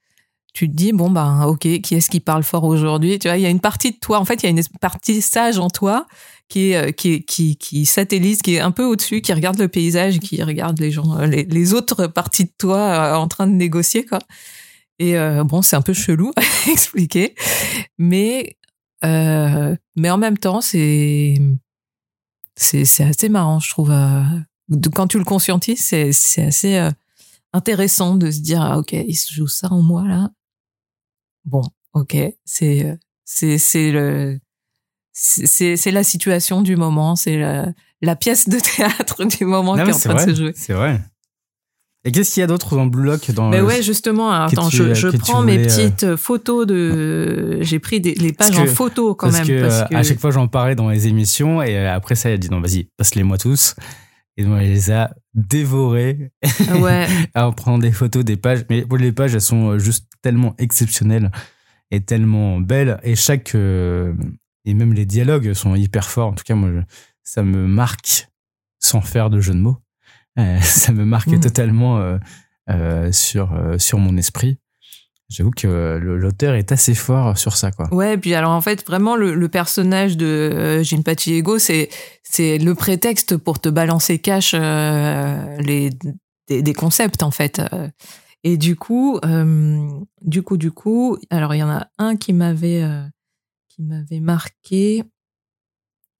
[0.53, 3.19] tu te dis, bon, bah, ok, qui est-ce qui parle fort aujourd'hui?
[3.19, 4.61] Tu vois, il y a une partie de toi, en fait, il y a une
[4.79, 6.07] partie sage en toi
[6.49, 10.19] qui est, qui, qui, qui satellise, qui est un peu au-dessus, qui regarde le paysage,
[10.19, 14.19] qui regarde les gens, les, les autres parties de toi en train de négocier, quoi.
[14.99, 17.33] Et euh, bon, c'est un peu chelou à expliquer,
[17.97, 18.57] mais
[19.03, 21.39] euh, mais en même temps, c'est
[22.55, 23.91] c'est c'est assez marrant, je trouve.
[23.91, 24.23] Euh,
[24.93, 26.91] quand tu le conscientises, c'est c'est assez euh,
[27.53, 30.29] intéressant de se dire ah, ok, il se joue ça en moi là.
[31.45, 31.61] Bon,
[31.93, 32.15] ok,
[32.45, 34.39] c'est c'est c'est le
[35.13, 37.67] c'est c'est la situation du moment, c'est la,
[38.01, 40.53] la pièce de théâtre du moment qui est en train de se jouer.
[40.55, 41.01] C'est vrai.
[42.03, 44.31] Et qu'est-ce qu'il y a d'autre dans Blue Lock dans Mais ouais, justement.
[44.31, 47.59] Attends, je, je prends mes euh, petites photos de.
[47.61, 49.45] J'ai pris des, les pages en photo quand même.
[49.45, 52.29] Que, parce que à chaque fois, j'en parlais dans les émissions et euh, après ça,
[52.29, 53.75] elle a dit non, vas-y, passe-les-moi tous.
[54.41, 56.31] Et donc, elle les a dévorés.
[56.79, 57.07] Ouais.
[57.35, 58.65] en prenant des photos des pages.
[58.69, 61.31] Mais les pages, elles sont juste tellement exceptionnelles
[61.91, 62.99] et tellement belles.
[63.03, 63.53] Et chaque.
[63.53, 64.13] Euh,
[64.65, 66.29] et même les dialogues sont hyper forts.
[66.29, 66.69] En tout cas, moi,
[67.23, 68.27] ça me marque
[68.79, 69.77] sans faire de jeu de mots.
[70.39, 71.41] Euh, ça me marquait mm.
[71.41, 72.17] totalement euh,
[72.69, 74.57] euh, sur, sur mon esprit.
[75.31, 77.93] J'avoue que l'auteur est assez fort sur ça, quoi.
[77.93, 81.89] Ouais, puis alors en fait, vraiment, le, personnage de Jinpachi Ego, c'est
[82.37, 85.89] le prétexte pour te balancer cash les
[86.47, 87.61] des, concepts en fait.
[88.43, 89.87] Et du coup, euh,
[90.21, 93.03] du coup, du coup, alors il y en a un qui m'avait euh,
[93.69, 95.03] qui m'avait marqué.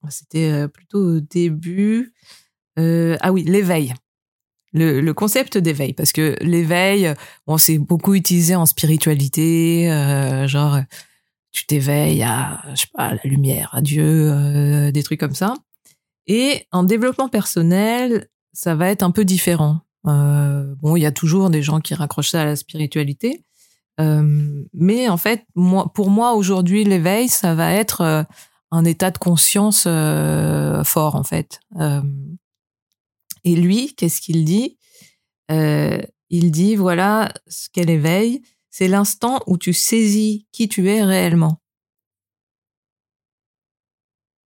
[0.08, 2.12] C'était euh, plutôt au début.
[2.78, 3.94] Euh, ah oui, l'éveil.
[4.72, 7.14] Le, le concept d'éveil, parce que l'éveil,
[7.46, 10.78] bon, c'est beaucoup utilisé en spiritualité, euh, genre
[11.50, 15.34] tu t'éveilles à, je sais pas, à la lumière, à Dieu, euh, des trucs comme
[15.34, 15.54] ça.
[16.26, 19.80] Et en développement personnel, ça va être un peu différent.
[20.06, 23.44] Euh, bon, il y a toujours des gens qui raccrochent ça à la spiritualité,
[24.00, 28.22] euh, mais en fait, moi, pour moi aujourd'hui, l'éveil, ça va être euh,
[28.70, 31.60] un état de conscience euh, fort en fait.
[33.44, 34.78] Et lui, qu'est-ce qu'il dit?
[35.50, 41.04] Euh, Il dit voilà, ce qu'est l'éveil, c'est l'instant où tu saisis qui tu es
[41.04, 41.60] réellement.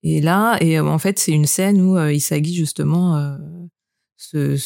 [0.03, 3.39] Et là, et euh, en fait, c'est une scène où euh, Isagi justement
[4.17, 4.59] se,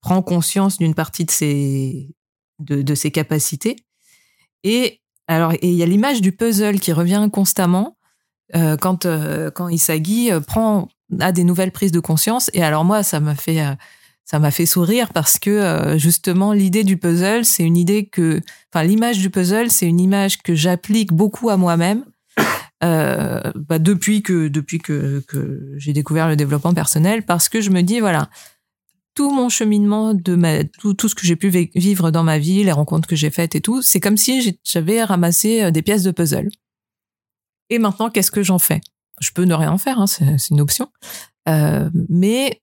[0.00, 2.14] prend conscience d'une partie de ses
[2.60, 3.76] de, ses capacités.
[4.62, 7.98] Et il y a l'image du puzzle qui revient constamment
[8.52, 9.06] quand
[9.54, 10.88] quand Isagi prend
[11.20, 12.50] a des nouvelles prises de conscience.
[12.54, 13.74] Et alors moi, ça m'a fait euh,
[14.24, 18.40] ça m'a fait sourire parce que euh, justement l'idée du puzzle, c'est une idée que,
[18.72, 22.04] enfin l'image du puzzle, c'est une image que j'applique beaucoup à moi-même.
[22.82, 27.70] Euh, bah, depuis que depuis que, que j'ai découvert le développement personnel parce que je
[27.70, 28.28] me dis voilà
[29.14, 32.38] tout mon cheminement de ma tout, tout ce que j'ai pu vi- vivre dans ma
[32.38, 36.02] vie les rencontres que j'ai faites et tout c'est comme si j'avais ramassé des pièces
[36.02, 36.48] de puzzle
[37.70, 38.80] et maintenant qu'est-ce que j'en fais?
[39.20, 40.88] Je peux ne rien en faire hein, c'est une option.
[41.48, 42.62] Euh, mais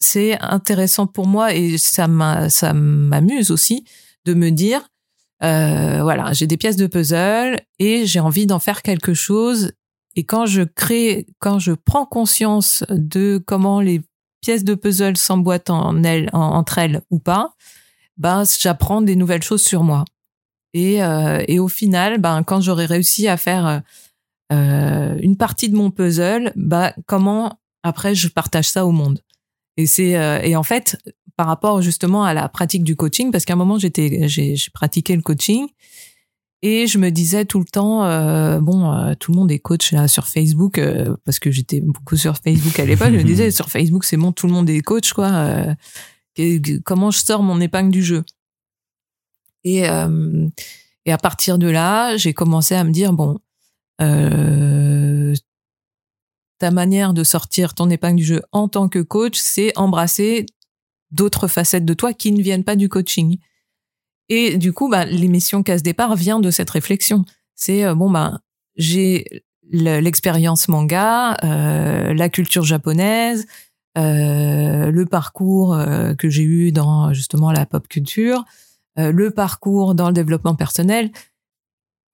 [0.00, 3.84] c'est intéressant pour moi et ça m'a ça m'amuse aussi
[4.24, 4.88] de me dire
[5.42, 9.72] euh, voilà j'ai des pièces de puzzle et j'ai envie d'en faire quelque chose.
[10.14, 14.02] Et quand je crée quand je prends conscience de comment les
[14.40, 17.54] pièces de puzzle s'emboîtent entre elles ou pas
[18.16, 20.04] ben j'apprends des nouvelles choses sur moi.
[20.72, 23.82] Et euh, et au final ben quand j'aurai réussi à faire
[24.52, 29.20] euh, une partie de mon puzzle bah comment après je partage ça au monde.
[29.76, 30.96] Et c'est euh, et en fait
[31.36, 35.14] par rapport justement à la pratique du coaching parce qu'à un moment j'étais j'ai pratiqué
[35.16, 35.66] le coaching
[36.62, 39.92] et je me disais tout le temps euh, bon euh, tout le monde est coach
[39.92, 43.50] là sur Facebook euh, parce que j'étais beaucoup sur Facebook à l'époque je me disais
[43.58, 45.74] sur Facebook c'est bon tout le monde est coach quoi euh,
[46.34, 48.24] que- que- comment je sors mon épingle du jeu?
[49.64, 50.48] Et euh,
[51.04, 53.38] et à partir de là j'ai commencé à me dire bon
[54.00, 55.34] euh,
[56.58, 60.46] ta manière de sortir ton épingle du jeu en tant que coach, c'est embrasser
[61.10, 63.38] d'autres facettes de toi qui ne viennent pas du coaching.
[64.28, 67.24] Et du coup, bah, l'émission Casse Départ vient de cette réflexion.
[67.54, 68.40] C'est euh, bon, bah,
[68.76, 73.46] j'ai le- l'expérience manga, euh, la culture japonaise,
[73.98, 75.74] le parcours
[76.18, 78.44] que j'ai eu dans justement la pop culture,
[78.96, 81.10] le parcours dans le développement personnel.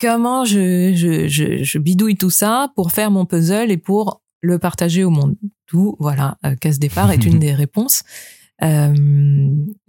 [0.03, 4.59] Comment je, je, je, je bidouille tout ça pour faire mon puzzle et pour le
[4.59, 5.37] partager au monde.
[5.67, 8.03] Tout, voilà, euh, casse départ est une des réponses.
[8.65, 8.93] Euh,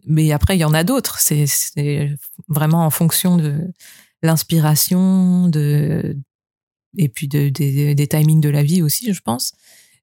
[0.06, 1.18] mais après, il y en a d'autres.
[1.20, 1.46] C'est,
[2.48, 3.56] vraiment en fonction de
[4.22, 6.16] l'inspiration, de
[6.96, 9.54] et puis de, des- des timings de la vie aussi, je pense.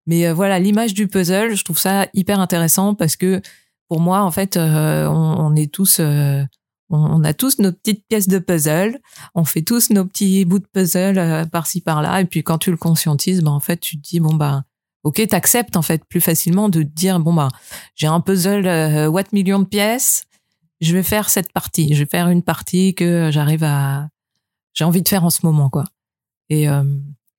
[0.07, 3.41] Mais euh, voilà, l'image du puzzle, je trouve ça hyper intéressant parce que
[3.89, 6.01] pour moi, en fait, euh, on, on est tous,
[6.91, 9.01] on, a tous nos petites pièces de puzzle.
[9.35, 12.21] On fait tous nos petits bouts de puzzle euh, par-ci par-là.
[12.21, 14.65] Et puis quand tu le conscientises bah en fait tu te dis bon bah
[15.05, 17.49] ok t'acceptes en fait plus facilement de te dire bon bah
[17.95, 20.25] j'ai un puzzle euh, what million de pièces.
[20.81, 21.95] Je vais faire cette partie.
[21.95, 24.09] Je vais faire une partie que j'arrive à
[24.73, 25.85] j'ai envie de faire en ce moment quoi.
[26.49, 26.83] Et euh,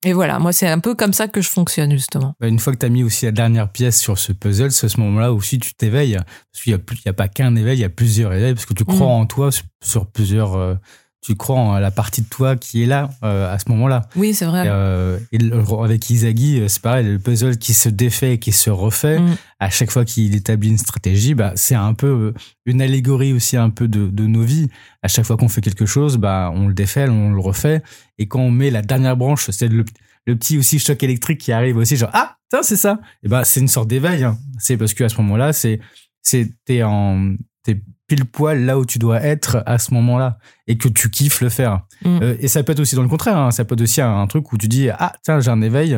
[0.04, 2.74] et voilà moi c'est un peu comme ça que je fonctionne justement Bah, Une fois
[2.74, 5.32] que tu as mis aussi la dernière pièce sur ce puzzle, c'est à ce moment-là
[5.34, 6.16] aussi tu t'éveilles.
[6.52, 8.34] Parce qu'il n'y a, plus- il y a pas qu'un éveil, il y a plusieurs
[8.34, 9.22] éveils, parce que tu crois Mm.
[9.22, 10.56] en toi sur, sur plusieurs.
[10.56, 10.76] euh,
[11.22, 14.02] tu crois en la partie de toi qui est là euh, à ce moment-là.
[14.16, 17.90] oui c'est vrai euh, et le- avec Isagi, euh, c'est pareil, le puzzle qui se
[17.90, 19.36] défait et qui se refait, Mm.
[19.60, 22.34] à chaque fois qu'il établit une stratégie, bah, c'est un peu euh,
[22.66, 24.70] une allégorie aussi un peu de, de nos vies.
[25.04, 27.84] À chaque fois qu'on fait quelque chose, bah, on le défait, on le refait.
[28.18, 29.86] Et quand on met la dernière branche, c'est le,
[30.26, 33.00] le petit aussi choc électrique qui arrive aussi, genre, ah, tiens, c'est ça.
[33.24, 34.24] Et bah, c'est une sorte d'éveil.
[34.24, 34.38] hein.
[34.58, 35.80] C'est parce qu'à ce moment-là, c'est,
[36.24, 40.38] c'est, t'es en, t'es pile poil là où tu dois être à ce moment-là
[40.68, 41.82] et que tu kiffes le faire.
[42.04, 42.20] Mm.
[42.22, 43.38] Euh, et ça peut être aussi dans le contraire.
[43.38, 43.52] hein.
[43.52, 45.94] Ça peut être aussi un, un truc où tu dis ah tiens j'ai un éveil.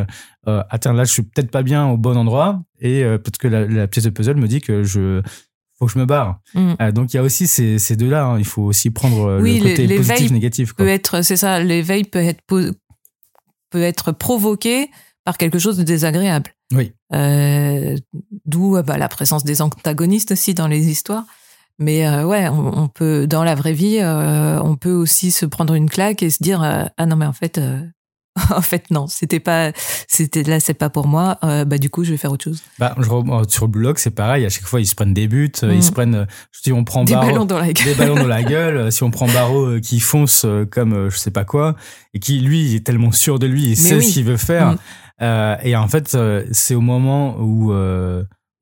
[0.47, 3.37] Euh, ah tiens là je suis peut-être pas bien au bon endroit et euh, peut-être
[3.37, 5.21] que la, la pièce de puzzle me dit que je
[5.79, 6.39] faut que je me barre.
[6.53, 6.91] Mm.
[6.91, 8.35] Donc il y a aussi ces, ces deux là.
[8.37, 10.73] Il faut aussi prendre Oui, le côté positif négatif.
[10.73, 10.85] Quoi.
[10.85, 14.91] peut être c'est ça l'éveil peut être peut être provoqué
[15.23, 16.91] par quelque chose de désagréable Oui.
[18.45, 21.25] D'où bah, la présence des antagonistes aussi dans les histoires
[21.83, 25.45] Mais euh, ouais, on, on peut dans la vraie vie, euh, on peut aussi se
[25.45, 27.59] prendre une claque et se dire euh, ah non mais en fait,
[28.55, 29.71] en fait non, c'était pas,
[30.07, 31.37] c'était là c'est pas pour moi.
[31.41, 32.61] Bah du coup je vais faire autre chose.
[32.79, 33.03] Bah, je
[33.49, 34.45] sur le blog, c'est pareil.
[34.45, 35.51] À chaque fois, ils se prennent des buts.
[35.61, 35.71] Mm.
[35.71, 36.15] Ils se prennent.
[36.15, 37.85] euh, Si on prend Des Barreau- ballons dans la gueule.
[37.85, 38.91] des ballons dans la gueule.
[38.91, 41.75] Si on prend Barreau qui fonce comme je sais pas quoi
[42.13, 44.03] et qui lui il est tellement sûr de lui, il sait oui.
[44.05, 44.71] ce qu'il veut faire.
[45.19, 45.57] Mm.
[45.63, 46.17] Et en fait,
[46.51, 47.67] c'est au moment où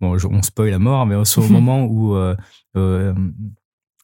[0.02, 2.16] bon, on spoil la mort, mais c'est au moment où
[2.78, 3.14] euh,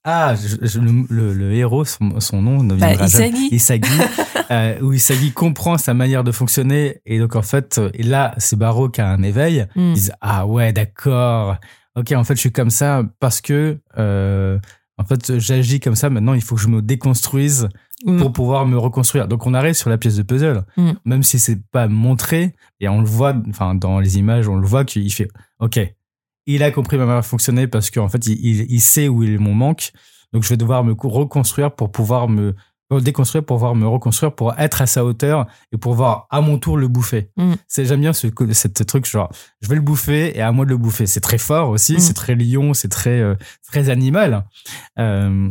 [0.03, 2.93] ah, je- je- le, le- le héros, son, son nom ne Bah.
[2.93, 3.47] Isagi.
[3.51, 3.89] Isagi,
[4.51, 8.33] euh, où Isagi comprend sa manière de fonctionner et donc en fait, euh, et là,
[8.37, 9.67] c'est Barreau qui a un éveil.
[9.75, 9.79] Mm.
[9.81, 11.57] Ils disent ah ouais d'accord
[11.95, 14.59] ok en fait je suis comme ça parce que euh,
[14.99, 17.67] en fait j'agis comme ça maintenant il faut que je me déconstruise
[18.05, 18.19] Mm.
[18.19, 20.91] pour pouvoir me reconstruire donc on arrive sur la pièce de puzzle Mm.
[21.05, 24.67] même si c'est pas montré et on le voit enfin dans les images on le
[24.67, 25.27] voit qu'il fait
[25.59, 25.79] ok
[26.47, 29.23] il a compris ma manière de fonctionner parce qu'en fait il, il, il sait où
[29.23, 29.91] est mon manque
[30.33, 32.55] donc je vais devoir me co- reconstruire pour pouvoir me
[33.01, 36.57] déconstruire pour pouvoir me reconstruire pour être à sa hauteur et pour pouvoir à mon
[36.57, 37.53] tour le bouffer Mm.
[37.67, 39.29] c'est j'aime bien ce cette truc genre
[39.61, 41.99] je vais le bouffer et à moi de le bouffer c'est très fort aussi Mm.
[41.99, 43.35] c'est très lion c'est très euh,
[43.67, 44.45] très animal
[44.99, 45.49] euh,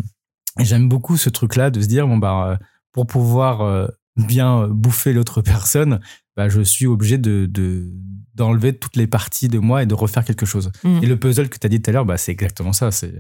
[0.61, 2.57] j'aime beaucoup ce truc là de se dire bon bah euh,
[2.93, 3.87] pour pouvoir euh,
[4.17, 6.01] bien bouffer l'autre personne
[6.37, 7.91] bah je suis obligé de de
[8.37, 11.01] d'enlever toutes les parties de moi et de refaire quelque chose Mm.
[11.03, 13.13] et le puzzle que tu as dit tout à l'heure bah c'est exactement ça c'est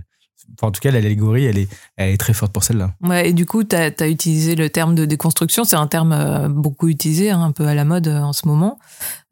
[0.54, 3.32] enfin, en tout cas l'allégorie elle est elle est très forte pour celle-là Ouais, et
[3.32, 5.64] du coup, tu as, utilisé le terme de déconstruction.
[5.64, 8.46] C'est un terme euh, beaucoup utilisé, hein, un peu à la mode euh, en ce
[8.46, 8.78] moment,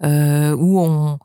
[0.03, 1.18] euh, où on,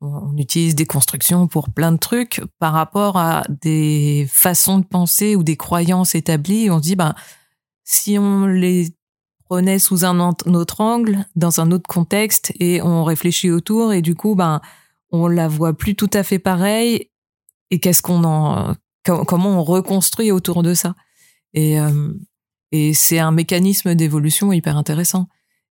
[0.00, 5.42] on utilise déconstruction pour plein de trucs par rapport à des façons de penser ou
[5.42, 6.70] des croyances établies.
[6.70, 7.14] On se dit, ben,
[7.84, 8.88] si on les
[9.52, 14.14] prenait sous un autre angle, dans un autre contexte, et on réfléchit autour, et du
[14.14, 14.62] coup, ben,
[15.10, 17.10] on la voit plus tout à fait pareil.
[17.70, 18.74] Et qu'est-ce qu'on en,
[19.04, 20.94] com- comment on reconstruit autour de ça?
[21.52, 22.08] Et, euh,
[22.70, 25.26] et c'est un mécanisme d'évolution hyper intéressant.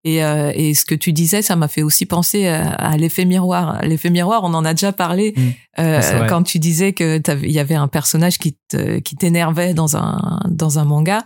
[0.02, 3.24] Et, euh, et ce que tu disais, ça m'a fait aussi penser à, à l'effet
[3.24, 3.80] miroir.
[3.82, 5.40] L'effet miroir, on en a déjà parlé Mm.
[5.82, 6.26] euh, vrai.
[6.28, 10.40] quand tu disais que il y avait un personnage qui te- qui t'énervait dans un
[10.48, 11.24] dans un manga.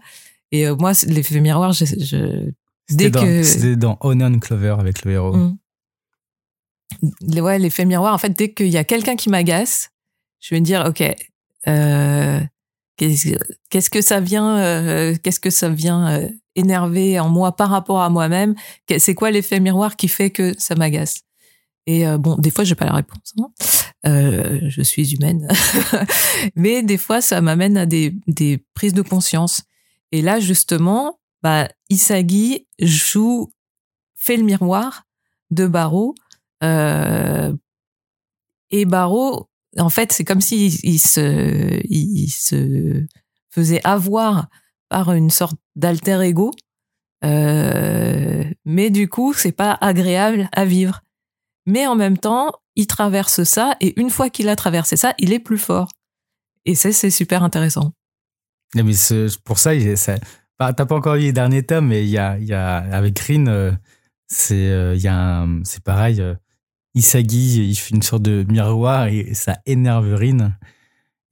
[0.52, 2.50] Et euh, moi, l'effet miroir, je, je
[2.90, 5.56] dès dans, que c'était dans Onion Clover avec le héros Mm.
[7.22, 9.90] Les- ouais, l'effet miroir, en fait, dès qu'il y a quelqu'un qui m'agace,
[10.40, 11.02] je vais me dire, ok,
[11.68, 12.40] euh,
[12.98, 18.02] qu'est-ce que ça vient, euh, qu'est-ce que ça vient euh, énerver en moi par rapport
[18.02, 18.54] à moi-même?
[18.98, 21.22] C'est quoi l'effet miroir qui fait que ça m'agace?
[21.86, 23.32] Et euh, bon, des fois, j'ai pas la réponse.
[23.40, 23.48] hein.
[24.06, 25.48] Euh, je suis humaine,
[26.56, 29.62] mais des fois, ça m'amène à des, des prises de conscience.
[30.12, 33.52] Et là, justement, bah, Isagi joue,
[34.14, 35.04] fait le miroir
[35.50, 36.14] de Barreau.
[36.62, 37.52] Euh,
[38.70, 39.48] et Barreau,
[39.78, 43.06] en fait, c'est comme s'il il se,
[43.50, 44.48] faisait avoir
[44.88, 46.52] par une sorte d'alter ego.
[47.24, 51.00] Euh, mais du coup, c'est pas agréable à vivre.
[51.66, 55.32] Mais en même temps, il traverse ça et une fois qu'il a traversé ça, il
[55.32, 55.88] est plus fort.
[56.64, 57.92] Et ça, c'est super intéressant.
[58.74, 58.94] Non, mais
[59.44, 60.16] pour ça, ça
[60.58, 63.18] bah, t'as pas encore lu les derniers tomes, mais il y a, y a avec
[63.18, 63.72] Rin, euh,
[64.28, 66.20] c'est euh, il y a un- c'est pareil.
[66.20, 66.34] euh,
[66.94, 70.52] Isagi, il fait une sorte de miroir et ça énerve Rin.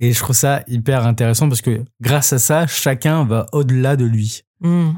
[0.01, 4.07] Et je trouve ça hyper intéressant parce que grâce à ça, chacun va au-delà de
[4.07, 4.43] lui.
[4.61, 4.93] Mm.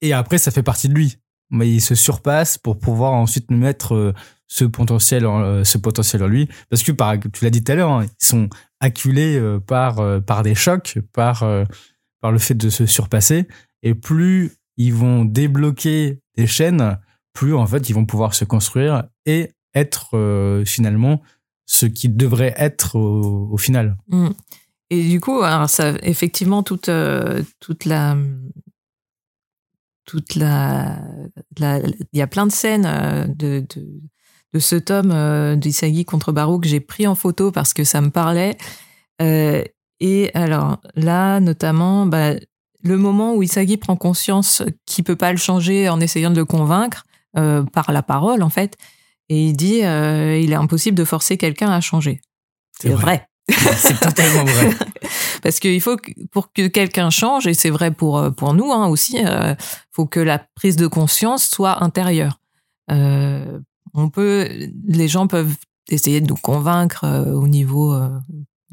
[0.00, 1.18] Et après, ça fait partie de lui.
[1.50, 4.14] Mais il se surpasse pour pouvoir ensuite mettre euh,
[4.48, 6.48] ce potentiel, en, euh, ce potentiel en lui.
[6.70, 8.48] Parce que, par, tu l'as dit tout à l'heure, hein, ils sont
[8.84, 11.64] acculés euh, par, euh, par des chocs, par, euh,
[12.20, 13.48] par le fait de se surpasser.
[13.82, 16.98] Et plus ils vont débloquer des chaînes,
[17.32, 21.20] plus en fait ils vont pouvoir se construire et être finalement
[21.66, 23.96] ce qu'ils devraient être au, final.
[24.08, 24.28] Mm.
[24.90, 26.90] Et du coup, ça, effectivement, toute,
[27.60, 28.16] toute la,
[30.04, 31.00] toute la,
[31.60, 33.64] il y a plein de scènes de,
[34.54, 38.00] de ce tome euh, d'Isagi contre Barreau que j'ai pris en photo parce que ça
[38.00, 38.56] me parlait.
[39.20, 39.62] Euh,
[40.00, 42.34] et alors là, notamment, bah,
[42.82, 46.44] le moment où Isagi prend conscience qu'il peut pas le changer en essayant de le
[46.44, 47.04] convaincre
[47.36, 48.76] euh, par la parole, en fait,
[49.28, 52.20] et il dit, euh, il est impossible de forcer quelqu'un à changer.
[52.78, 53.28] C'est vrai.
[53.48, 54.70] C'est totalement vrai.
[55.42, 58.86] Parce qu'il faut que, pour que quelqu'un change, et c'est vrai pour pour nous hein,
[58.86, 59.54] aussi, euh,
[59.92, 62.40] faut que la prise de conscience soit intérieure.
[62.90, 63.58] Euh,
[63.94, 64.48] on peut,
[64.86, 65.56] les gens peuvent
[65.88, 68.10] essayer de nous convaincre euh, au niveau euh,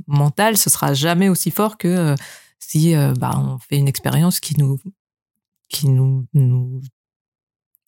[0.08, 2.16] mental, ce sera jamais aussi fort que euh,
[2.60, 4.80] si bah, on fait une expérience qui nous
[5.68, 6.82] qui nous, nous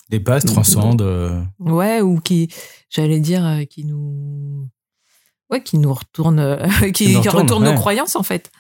[0.10, 1.02] Dépasse, transcende.
[1.60, 2.50] ouais ou qui
[2.90, 4.68] j'allais dire qui nous
[5.50, 8.52] ouais, qui nous retourne, qui, Qui nous qui retourne, nos croyances en fait.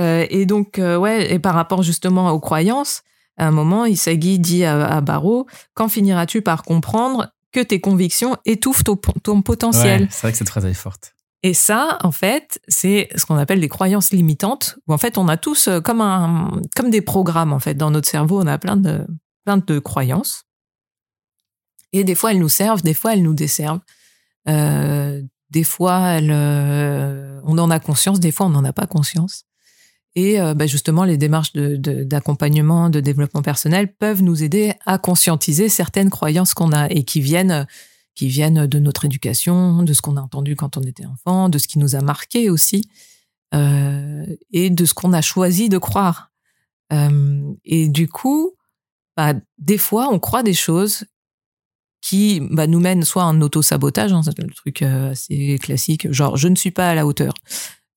[0.00, 3.02] Euh, et donc, euh, ouais, et par rapport justement aux croyances,
[3.36, 7.32] à un moment, Isagi dit à, à Barreau Quand finiras-tu par comprendre?
[7.52, 11.14] Que tes convictions étouffent ton, ton potentiel Ouais, c'est vrai que cette phrase est forte.
[11.42, 15.26] Et ça, en fait, c'est ce qu'on appelle les croyances limitantes, où en fait, on
[15.28, 17.74] a tous euh, comme, un, comme des programmes, en fait.
[17.74, 19.04] Dans notre cerveau, on a plein de,
[19.44, 20.44] plein de croyances.
[21.92, 23.80] Et des fois, elles nous servent, des fois, elles nous desservent.
[24.48, 28.86] Euh, des fois, elles, euh, on en a conscience, des fois, on n'en a pas
[28.86, 29.44] conscience.
[30.14, 34.74] Et euh, bah, justement, les démarches de- de- d'accompagnement, de, développement personnel peuvent nous aider
[34.84, 37.66] à conscientiser certaines croyances qu'on a et qui viennent,
[38.14, 41.58] qui viennent de notre éducation, de ce qu'on a entendu quand on était enfant, de
[41.58, 42.88] ce qui nous a marqué aussi,
[43.54, 46.30] euh, et de ce qu'on a choisi de croire.
[46.92, 48.52] Euh, et du coup,
[49.16, 51.04] bah, des fois, on croit des choses
[52.02, 56.36] qui bah, nous mènent soit à un auto-sabotage, hein, le truc euh, assez classique, genre
[56.36, 57.32] je ne suis pas à la hauteur,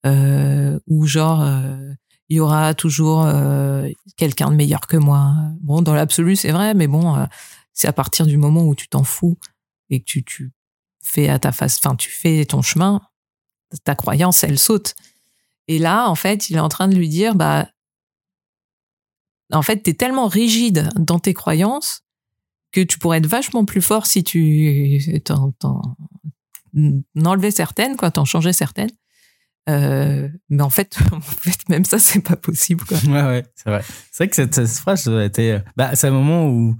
[0.05, 1.91] euh, ou genre euh,
[2.29, 5.33] il y aura toujours euh, quelqu'un de meilleur que moi.
[5.61, 7.25] Bon, dans l'absolu, c'est vrai, mais bon, euh,
[7.73, 9.37] c'est à partir du moment où tu t'en fous
[9.89, 10.51] et que tu, tu
[11.03, 13.01] fais à ta face, enfin, tu fais ton chemin,
[13.83, 14.95] ta croyance, elle saute.
[15.67, 17.67] Et là, en fait, il est en train de lui dire, bah,
[19.51, 22.01] en fait, t'es tellement rigide dans tes croyances
[22.71, 25.81] que tu pourrais être vachement plus fort si tu t'en, t'en
[27.23, 28.91] enlevais certaines, quoi, t'en changeais certaines.
[29.69, 32.97] Euh, mais en fait, en fait, même ça, c'est pas possible, quoi.
[33.07, 33.83] Ouais, ouais, c'est vrai.
[34.11, 35.59] C'est vrai que cette, cette phrase, a été.
[35.75, 36.75] Bah, c'est un moment où.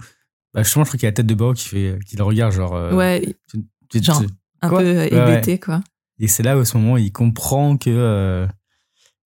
[0.54, 2.22] Bah, justement, je crois qu'il y a la tête de Bao qui, fait, qui le
[2.24, 2.74] regarde, genre.
[2.74, 3.36] euh, ouais,
[3.90, 4.20] tu- genre.
[4.22, 4.28] tu-
[4.62, 5.82] un quoi peu Ouais, hébété, quoi.
[6.18, 7.90] Et c'est là où, à ce moment, il comprend que.
[7.90, 8.46] euh,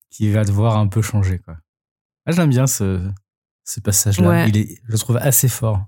[0.09, 1.55] qu'il va devoir un peu changer, quoi.
[2.25, 2.99] Ah, j'aime bien ce,
[3.63, 4.27] ce passage-là.
[4.27, 4.49] Ouais.
[4.49, 5.85] Il est, je le trouve assez fort.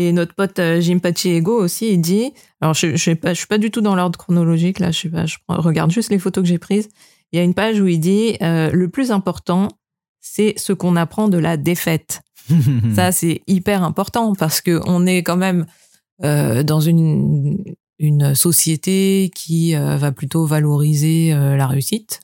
[0.00, 2.96] Et notre pote euh, Jim Ego aussi, il dit, alors je, je
[3.34, 6.10] suis pas du tout dans l'ordre chronologique là, je sais pas, je prends- regarde juste
[6.10, 6.88] les photos que j'ai prises.
[7.32, 9.68] Il y a une page où il dit euh, le plus important,
[10.20, 12.22] c'est ce qu'on apprend de la défaite.
[12.94, 15.66] Ça, c'est hyper important parce que on est quand même
[16.24, 17.62] euh, dans une
[17.98, 22.20] une société qui euh, va plutôt valoriser la réussite,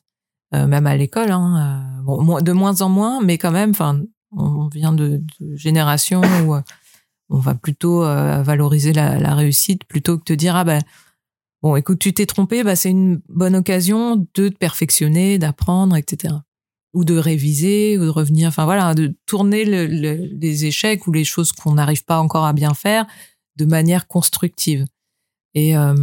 [0.53, 1.33] même à l'école.
[1.33, 3.71] Hein, bon, de moins en moins, mais quand même.
[3.71, 4.01] Enfin,
[4.37, 6.55] on vient de, de générations où
[7.31, 10.81] on va plutôt euh, valoriser la, réussite plutôt que te dire ah ben
[11.63, 16.35] bon écoute tu t'es trompé bah c'est une bonne occasion de te perfectionner d'apprendre etc
[16.93, 21.13] ou de réviser ou de revenir enfin voilà de tourner le- le- les échecs ou
[21.13, 23.07] les choses qu'on n'arrive pas encore à bien faire
[23.57, 24.85] de manière constructive.
[25.55, 25.95] Et euh,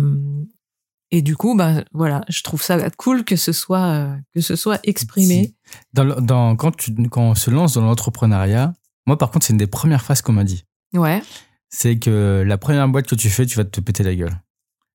[1.12, 4.56] et du coup bah voilà je trouve ça cool que ce soit euh, que ce
[4.56, 5.54] soit exprimé.
[5.96, 6.74] Quand,
[7.12, 8.74] quand on se lance dans l'entrepreneuriat,
[9.08, 10.64] moi, par contre, c'est une des premières phrases qu'on m'a dit.
[10.94, 11.22] Ouais
[11.70, 14.36] c'est que la première boîte que tu fais, tu vas te péter la gueule.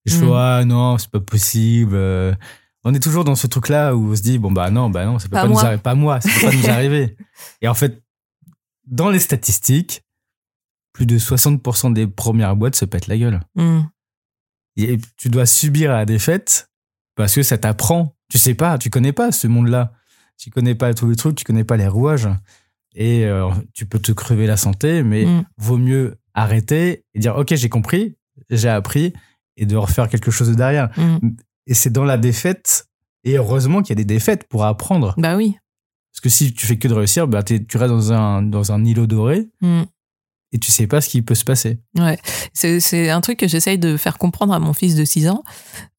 [0.04, 0.20] Et je Mm.
[0.20, 1.94] fais, ah non, c'est pas possible.
[1.94, 2.34] euh.
[2.84, 5.18] On est toujours dans ce truc-là où on se dit, bon, bah non, bah non,
[5.18, 7.16] ça peut Pas nous arriver, pas moi, ça peut pas nous arriver.
[7.62, 8.02] Et en fait,
[8.86, 10.02] dans les statistiques,
[10.92, 13.40] plus de 60% des premières boîtes se pètent la gueule.
[13.54, 13.80] Mm.
[14.76, 16.70] Et tu dois subir la défaite
[17.14, 18.14] parce que ça t'apprend.
[18.30, 19.92] Tu sais pas, tu connais pas ce monde-là.
[20.38, 22.28] Tu connais pas tous les trucs, tu connais pas les rouages.
[22.98, 25.44] Et euh, tu peux te crever la santé, mais Mm.
[25.58, 28.16] vaut mieux arrêter et dire ok j'ai compris
[28.50, 29.12] j'ai appris
[29.56, 31.30] et de refaire quelque chose de derrière Mm.
[31.66, 32.88] et c'est dans la défaite
[33.24, 35.56] et heureusement qu'il y a des défaites pour apprendre bah oui
[36.12, 38.84] parce que si tu fais que de réussir bah tu restes dans un dans un
[38.84, 39.82] îlot doré Mm.
[40.52, 42.18] et tu sais pas ce qui peut se passer Ouais,
[42.54, 45.42] c'est c'est un truc que j'essaye de faire comprendre à mon fils de 6 ans,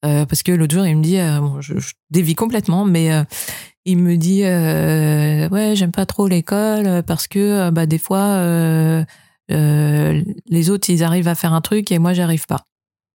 [0.04, 3.12] euh, parce que l'autre jour, il me dit, euh, bon, je, je dévie complètement, mais
[3.88, 7.98] il me dit, euh, ouais, j'aime pas trop l'école euh, parce que euh, bah, des
[7.98, 8.36] fois,
[9.48, 12.64] les autres, ils arrivent à faire un truc et moi, j'arrive pas.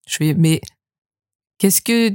[0.07, 0.61] Je fais, mais
[1.57, 2.11] qu'est-ce que...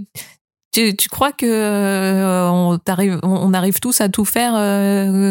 [0.73, 4.53] Tu, tu crois que on, t'arrive- on arrive tous à tout faire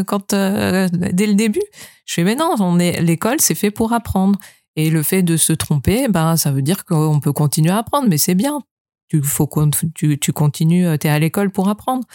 [0.06, 1.62] quand dès le début?
[2.06, 4.40] Je fais mais non, on est l'école, c'est fait pour apprendre.
[4.76, 8.08] Et le fait de se tromper, ben ça veut dire qu'on peut continuer à apprendre,
[8.10, 8.62] mais c'est bien.
[9.08, 9.48] Tu faut
[9.94, 12.06] tu, tu continues, t'es à l'école pour apprendre.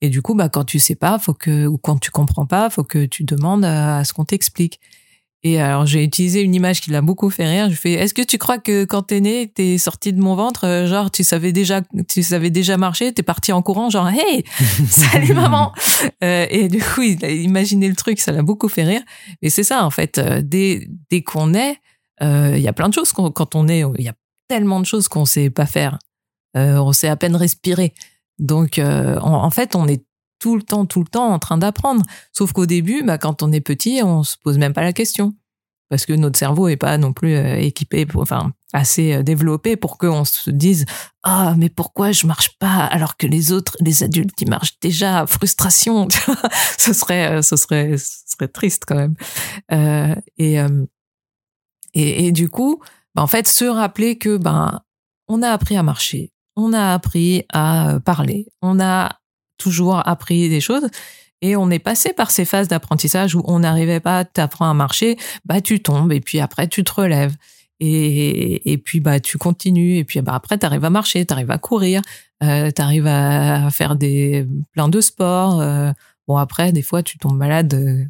[0.00, 2.70] Et du coup, bah quand tu sais pas, faut que ou quand tu comprends pas,
[2.70, 4.80] faut que tu demandes à, à ce qu'on t'explique.
[5.44, 7.70] Et alors j'ai utilisé une image qui l'a beaucoup fait rire.
[7.70, 10.64] Je fais Est-ce que tu crois que quand t'es né, t'es sorti de mon ventre,
[10.66, 14.44] euh, genre tu savais déjà, tu savais déjà marcher, t'es parti en courant, genre Hey,
[14.88, 15.72] salut maman.
[16.24, 19.02] Euh, et du coup, il a imaginé le truc, ça l'a beaucoup fait rire.
[19.42, 20.18] Et c'est ça en fait.
[20.18, 21.76] euh, Dès dès qu'on est,
[22.20, 24.14] euh, il y a plein de choses qu'on- quand on est, il y a
[24.48, 25.98] tellement de choses qu'on sait pas faire.
[26.56, 27.94] Euh, on sait à peine respirer.
[28.38, 30.04] Donc euh, en, fait, on est
[30.38, 32.02] tout le temps, tout le temps en train d'apprendre.
[32.32, 35.34] Sauf qu'au début, bah, quand on est petit, on se pose même pas la question.
[35.90, 39.76] parce que notre cerveau est pas non plus euh, équipé, pour, enfin assez euh, développé
[39.76, 40.84] pour qu'on se dise
[41.22, 45.26] ah mais pourquoi je marche pas alors que les autres, les adultes, ils marchent déjà?
[45.26, 46.08] Frustration,
[46.78, 49.14] ce serait, serait, serait triste quand même.
[50.36, 50.58] Et,
[51.94, 52.80] et, et du coup,
[53.14, 54.80] bah, en fait, se rappeler que ben
[55.28, 59.18] on a appris à marcher, on a appris à parler, on a
[59.56, 60.88] toujours appris des choses
[61.40, 65.16] et on est passé par ces phases d'apprentissage où on n'arrivait pas, t'apprends à marcher,
[65.44, 67.34] bah tu tombes et puis après tu te relèves.
[67.80, 71.58] Et, et puis bah tu continues et puis bah après t'arrives à marcher, t'arrives à
[71.58, 72.02] courir,
[72.42, 75.60] euh, t'arrives à faire des plein de sports.
[75.60, 75.92] Euh,
[76.28, 78.04] bon après des fois tu tombes malade euh,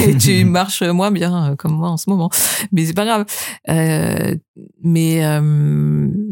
[0.06, 2.30] et tu marches moins bien euh, comme moi en ce moment,
[2.72, 3.26] mais c'est pas grave.
[3.68, 4.34] Euh,
[4.82, 5.22] mais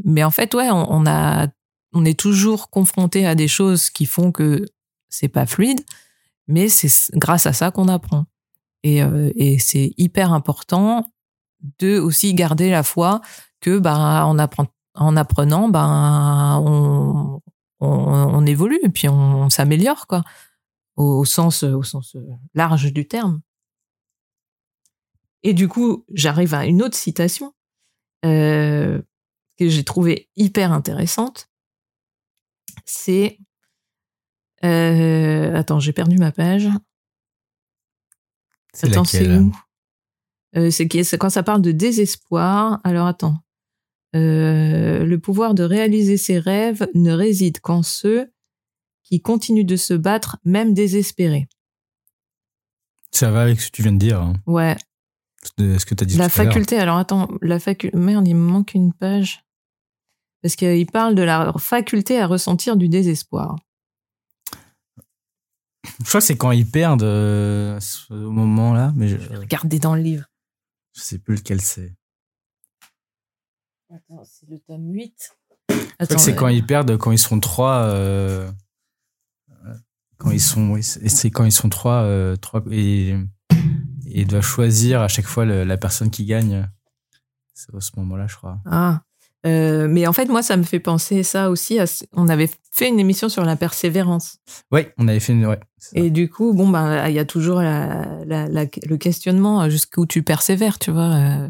[0.04, 1.46] mais en fait ouais on, on a
[1.92, 4.66] on est toujours confronté à des choses qui font que
[5.08, 5.80] c'est pas fluide
[6.48, 8.24] mais c'est grâce à ça qu'on apprend.
[8.82, 11.12] Et, euh, et c'est hyper important
[11.78, 13.20] de aussi garder la foi
[13.60, 17.40] que bah en, apprenant bah on,
[17.80, 20.22] on, on évolue et puis on, s'améliore quoi
[20.96, 22.16] au, sens au sens
[22.54, 23.40] large du terme.
[25.42, 27.54] Et du coup, j'arrive à une autre citation
[28.24, 29.00] euh,
[29.58, 31.47] que j'ai trouvée hyper intéressante.
[32.88, 33.38] C'est
[34.64, 36.68] euh, attends, j'ai perdu ma page.
[38.82, 39.28] Attends, c'est?
[39.38, 39.54] où?
[40.56, 42.80] Euh, C'est quand ça parle de désespoir.
[42.84, 43.38] Alors attends.
[44.16, 48.32] Euh, le pouvoir de réaliser ses rêves ne réside qu'en ceux
[49.02, 51.48] qui continuent de se battre, même désespérés.
[53.10, 54.20] Ça va avec ce que tu viens de dire.
[54.20, 54.34] Hein.
[54.46, 54.76] Ouais.
[55.58, 56.16] Ce que tu as dit.
[56.16, 56.78] La faculté.
[56.78, 57.96] Alors attends, la faculté.
[57.96, 59.44] Merde, il me manque une page.
[60.42, 63.56] Parce qu'il parle de la faculté à ressentir du désespoir.
[66.00, 68.92] Je crois que c'est quand ils perdent euh, ce moment-là.
[68.94, 69.16] Mais je...
[69.36, 70.26] Regardez dans le livre.
[70.94, 71.94] Je sais plus lequel c'est.
[73.90, 75.36] Attends, c'est le tome 8.
[76.18, 77.84] c'est quand ils perdent, quand ils sont trois.
[77.84, 78.50] Euh,
[80.18, 83.16] quand ils sont, c'est quand ils sont trois, euh, trois et, et
[84.04, 86.68] ils doivent choisir à chaque fois la personne qui gagne.
[87.54, 88.60] C'est à ce moment-là, je crois.
[88.66, 89.02] Ah.
[89.46, 91.78] Euh, mais en fait, moi, ça me fait penser ça aussi.
[91.78, 94.38] À, on avait fait une émission sur la persévérance.
[94.72, 95.46] Oui, on avait fait une.
[95.46, 95.60] Ouais,
[95.94, 100.06] et du coup, bon, ben, il y a toujours la, la, le questionnement euh, jusqu'où
[100.06, 101.14] tu persévères, tu vois.
[101.14, 101.48] Euh,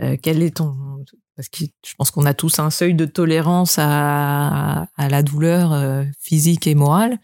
[0.00, 1.04] euh, quel est ton.
[1.36, 6.04] Parce que je pense qu'on a tous un seuil de tolérance à, à la douleur
[6.20, 7.18] physique et morale.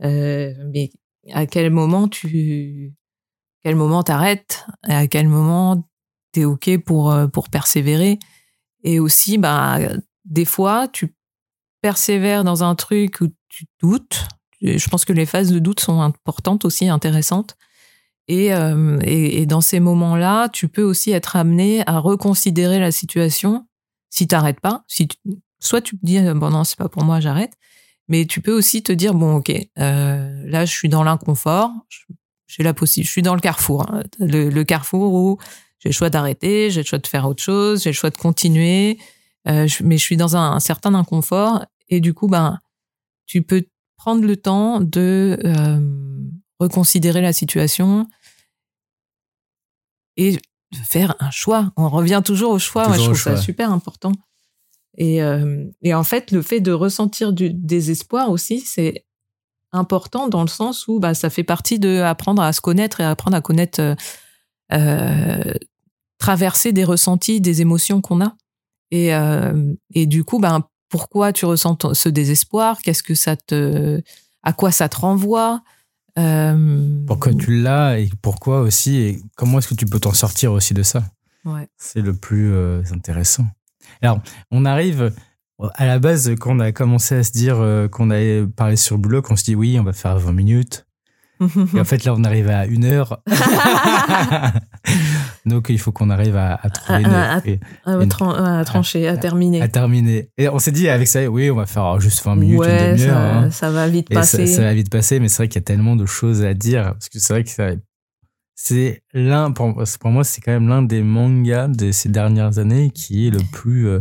[0.00, 0.90] mais
[1.32, 2.94] à quel moment tu.
[3.62, 4.66] Quel moment t'arrêtes?
[4.82, 5.86] À quel moment
[6.32, 8.18] t'es OK pour, pour persévérer?
[8.82, 9.78] Et aussi, bah,
[10.24, 11.14] des fois, tu
[11.80, 14.26] persévères dans un truc où tu doutes.
[14.60, 17.56] Je pense que les phases de doute sont importantes aussi, intéressantes.
[18.28, 23.66] Et, euh, et, dans ces moments-là, tu peux aussi être amené à reconsidérer la situation
[24.10, 24.84] si t'arrêtes pas.
[24.86, 25.08] Si
[25.58, 27.54] soit tu te dis bon non c'est pas pour moi, j'arrête.
[28.08, 31.70] Mais tu peux aussi te dire bon ok euh, là je suis dans l'inconfort,
[32.46, 34.02] j'ai la possible, je suis dans le carrefour, hein.
[34.20, 35.38] le, le, carrefour où
[35.82, 38.16] j'ai le choix d'arrêter, j'ai le choix de faire autre chose, j'ai le choix de
[38.16, 39.00] continuer,
[39.48, 42.60] euh, mais je suis dans un, certain inconfort et du coup, ben,
[43.26, 43.64] tu peux
[43.96, 45.80] prendre le temps de euh,
[46.60, 48.06] reconsidérer la situation
[50.16, 51.72] et de faire un choix.
[51.76, 52.86] On revient toujours au choix.
[52.86, 54.12] Moi, je trouve ça super important.
[54.96, 59.04] Et, euh, et en fait, le fait de ressentir du désespoir aussi, c'est
[59.72, 63.04] important dans le sens où bah, ça fait partie de apprendre à se connaître et
[63.04, 63.96] apprendre à connaître
[64.72, 65.54] euh
[66.22, 68.36] traverser des ressentis, des émotions qu'on a.
[68.92, 72.78] Et, euh, et du coup, ben, pourquoi tu ressens ce désespoir?
[72.78, 74.00] Qu'est-ce que ça te,
[74.44, 75.64] à quoi ça te renvoie?
[76.20, 77.04] Euh...
[77.08, 80.74] Pourquoi tu l'as et pourquoi aussi et comment est-ce que tu peux t'en sortir aussi
[80.74, 81.02] de ça?
[81.44, 81.66] Ouais.
[81.76, 83.46] C'est le plus euh, intéressant.
[84.00, 84.20] Alors,
[84.52, 85.12] on arrive
[85.74, 88.94] à la base quand on a commencé à se dire euh, qu'on allait parler sur
[88.94, 90.86] le blog, on se dit oui, on va faire 20 minutes.
[91.74, 93.20] Et en fait, là, on arrive à une heure.
[95.44, 97.04] Donc, il faut qu'on arrive à, trouver
[97.84, 99.60] à, trancher, à, terminer.
[99.60, 100.30] À terminer.
[100.38, 103.14] Et on s'est dit avec ça, oui, on va faire juste 20 minutes, une demi-heure.
[103.14, 103.50] Ça, hein.
[103.50, 104.46] ça, va vite passer.
[104.46, 106.92] Ça, va vite passer, mais c'est vrai qu'il y a tellement de choses à dire.
[106.92, 107.50] Parce que c'est vrai que
[108.54, 112.90] c'est l'un, pour, pour, moi, c'est quand même l'un des mangas de ces dernières années
[112.90, 114.00] qui est le plus euh,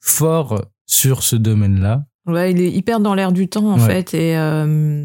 [0.00, 2.04] fort sur ce domaine-là.
[2.26, 4.14] Ouais, il est hyper dans l'air du temps, en fait.
[4.14, 5.04] Et euh,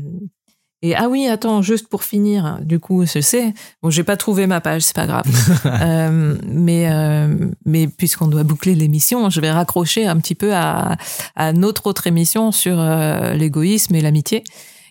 [0.86, 4.46] et ah oui, attends, juste pour finir, du coup, je sais, bon, j'ai pas trouvé
[4.46, 5.26] ma page, c'est pas grave.
[5.66, 10.96] euh, mais euh, mais puisqu'on doit boucler l'émission, je vais raccrocher un petit peu à,
[11.36, 14.44] à notre autre émission sur euh, l'égoïsme et l'amitié.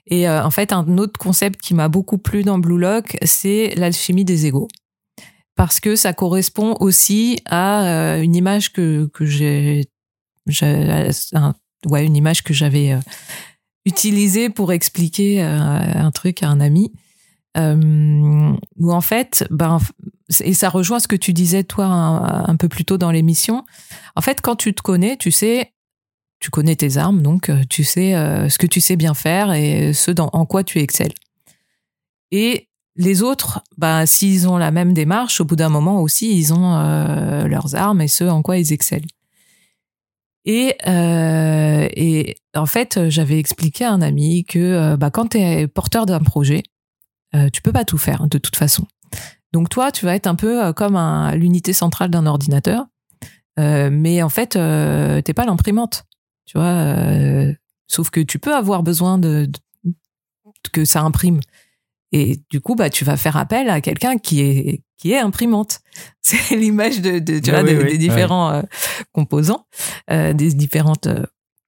[0.08, 4.24] Et en fait, un autre concept qui m'a beaucoup plu dans Blue Lock, c'est l'alchimie
[4.24, 4.68] des égaux.
[5.54, 9.84] parce que ça correspond aussi à une image que, que j'ai,
[11.86, 12.98] ouais, une image que j'avais
[13.84, 16.92] utilisée pour expliquer un truc à un ami.
[17.56, 19.78] Euh, où en fait, ben,
[20.40, 23.64] et ça rejoint ce que tu disais toi un, peu plus tôt dans l'émission.
[24.16, 25.72] En fait, quand tu te connais, tu sais,
[26.40, 29.52] tu connais tes armes, donc euh, tu sais euh, ce que tu sais bien faire
[29.52, 31.14] et ce dans, en quoi tu excelles.
[32.32, 36.52] Et les autres, ben, s'ils ont la même démarche, au bout d'un moment aussi, ils
[36.52, 36.74] ont
[37.46, 39.06] leurs armes et ce en quoi ils excellent.
[40.46, 46.04] Et, et en fait, j'avais expliqué à un ami que bah, quand tu es porteur
[46.04, 46.62] d'un projet,
[47.34, 48.86] euh, tu peux pas tout faire de toute façon.
[49.52, 50.98] Donc toi, tu vas être un peu euh, comme
[51.34, 52.86] l'unité centrale d'un ordinateur,
[53.58, 56.04] euh, mais en fait, t'es pas l'imprimante,
[56.46, 56.94] tu vois.
[57.86, 59.50] sauf que tu peux avoir besoin de,
[60.72, 61.40] que ça imprime.
[62.12, 65.80] Et du coup, bah, tu vas faire appel à quelqu'un qui est qui est imprimante.
[66.20, 68.62] C'est l'image de, tu vois, des, différents
[69.12, 69.66] composants,
[70.08, 71.08] des différentes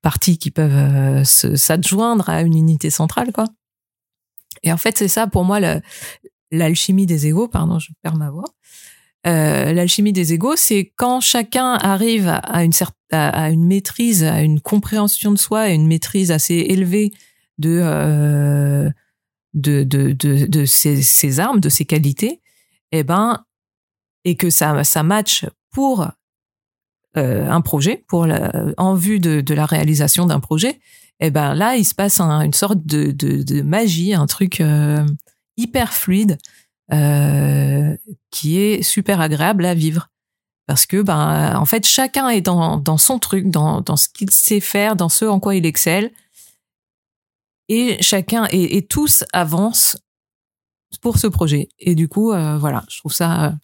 [0.03, 3.47] parties qui peuvent s'adjoindre à une unité centrale, quoi.
[4.63, 5.61] Et en fait, c'est ça pour moi
[6.51, 7.49] l'alchimie des égaux.
[7.49, 8.49] Pardon, je perds ma voix.
[9.27, 12.73] Euh, l'alchimie des égaux, c'est quand chacun arrive à une,
[13.11, 17.13] à une maîtrise, à une compréhension de soi, à une maîtrise assez élevée
[17.59, 18.91] de euh,
[19.55, 22.43] de, de, de, de ses, ses, armes, de ses qualités,
[22.93, 23.46] et eh ben
[24.27, 26.07] et que ça ça match pour
[27.17, 28.27] euh, un projet, pour
[28.77, 30.81] en vue de, de la réalisation d'un projet,
[31.19, 35.07] et eh ben là, il se passe une sorte de, de, magie, un truc euh,
[35.57, 36.37] hyper fluide
[36.93, 37.97] euh,
[38.31, 40.11] qui est super agréable à vivre.
[40.67, 44.31] Parce que, ben, en fait, chacun est dans, dans son truc, dans, dans ce qu'il
[44.31, 46.13] sait faire, dans ce en quoi il excelle.
[47.69, 49.97] Et chacun, et, tous avancent
[51.01, 51.71] pour ce projet.
[51.79, 52.27] Et du coup,
[52.59, 53.55] voilà, je trouve ça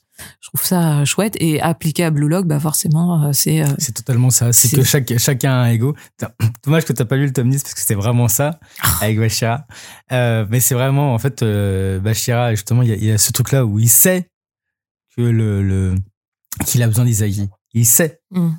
[0.41, 3.93] je trouve ça chouette et appliqué à Blue Log bah forcément euh, c'est euh, c'est
[3.93, 4.53] totalement ça.
[4.53, 5.97] C'est que chaque, chacun a un ego.
[6.65, 8.99] Dommage que tu n'as pas lu le tome 10 parce que c'était vraiment ça ah.
[9.01, 9.67] avec Bashira
[10.13, 13.65] euh, mais c'est vraiment en fait euh, Bashira justement il y, a, ce truc là
[13.65, 14.29] où il sait
[15.17, 15.95] que le, le
[16.67, 17.49] qu'il a besoin d'Isaïe.
[17.73, 18.21] Il sait.
[18.31, 18.51] Mm.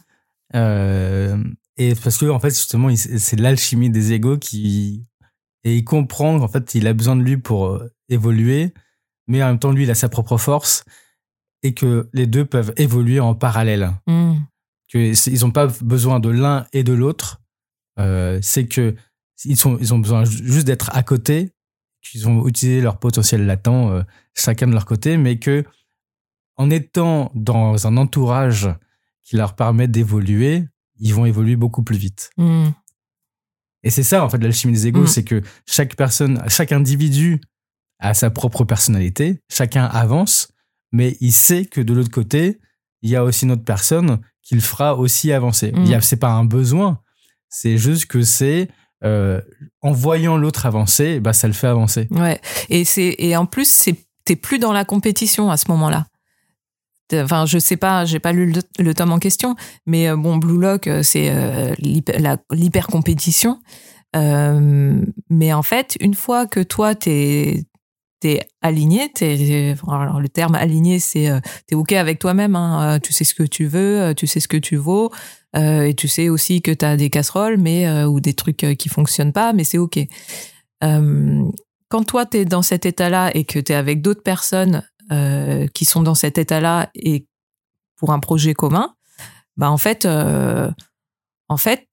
[1.77, 5.05] et parce que en fait justement c'est l'alchimie des égos qui
[5.63, 8.73] et il comprend qu'en fait il a besoin de lui pour évoluer.
[9.27, 10.83] Mais en même temps lui il a sa propre force
[11.63, 13.91] et que les deux peuvent évoluer en parallèle.
[14.89, 17.41] Que ils n'ont pas besoin de l'un et de l'autre.
[17.99, 18.95] Euh, c'est que
[19.45, 21.51] ils, sont, ils ont besoin juste d'être à côté,
[22.01, 24.03] qu'ils ont utilisé leur potentiel latent euh,
[24.35, 25.63] chacun de leur côté, mais que
[26.55, 28.69] en étant dans un entourage
[29.23, 30.65] qui leur permet d'évoluer,
[30.99, 32.29] ils vont évoluer beaucoup plus vite.
[32.37, 32.69] Mm.
[33.83, 35.07] Et c'est ça, en fait, l'alchimie des égaux, mm.
[35.07, 37.41] c'est que chaque personne, chaque individu
[37.99, 40.52] a sa propre personnalité, chacun avance,
[40.93, 42.59] mais il sait que de l'autre côté,
[43.01, 45.73] il y a aussi une autre personne qui le fera aussi avancer.
[45.75, 46.01] Ce mm.
[46.01, 47.01] C'est pas un besoin,
[47.49, 48.69] c'est juste que c'est
[49.03, 49.41] euh,
[49.81, 52.07] en voyant l'autre avancer, bah ça le fait avancer.
[52.11, 52.39] Ouais.
[52.69, 56.05] Et c'est et en plus c'est t'es plus dans la compétition à ce moment-là.
[57.13, 60.59] Enfin, je sais pas, j'ai pas lu le, tome en question, mais euh, bon, Blue
[60.59, 61.31] Lock, euh, c'est
[61.77, 63.59] l'hyper compétition.
[64.15, 67.65] mais en fait, une fois que toi, t'es
[68.23, 72.99] t'es aligné, t'es, alors le terme aligné, c'est euh, t'es ok avec toi-même, hein, euh,
[72.99, 75.11] tu sais ce que tu veux, euh, tu sais ce que tu vaux,
[75.55, 79.53] et tu sais aussi que t'as des casseroles, mais ou des trucs qui fonctionnent pas,
[79.53, 79.99] mais c'est ok.
[80.81, 84.81] quand toi t'es dans cet état-là et que t'es avec d'autres personnes
[85.75, 87.27] qui sont dans cet état-là et
[87.97, 88.95] pour un projet commun,
[89.55, 91.87] bah en fait, en fait,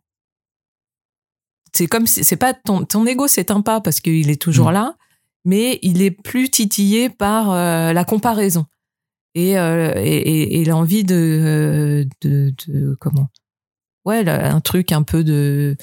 [1.75, 4.75] c'est comme si c'est pas ton ton ego s'éteint pas parce qu'il est toujours mmh.
[4.75, 4.96] là
[5.45, 8.67] mais il est plus titillé par euh, la comparaison
[9.34, 13.29] et, euh, et, et, l'envie de, de, de, comment?
[14.04, 15.76] Ouais un truc un peu de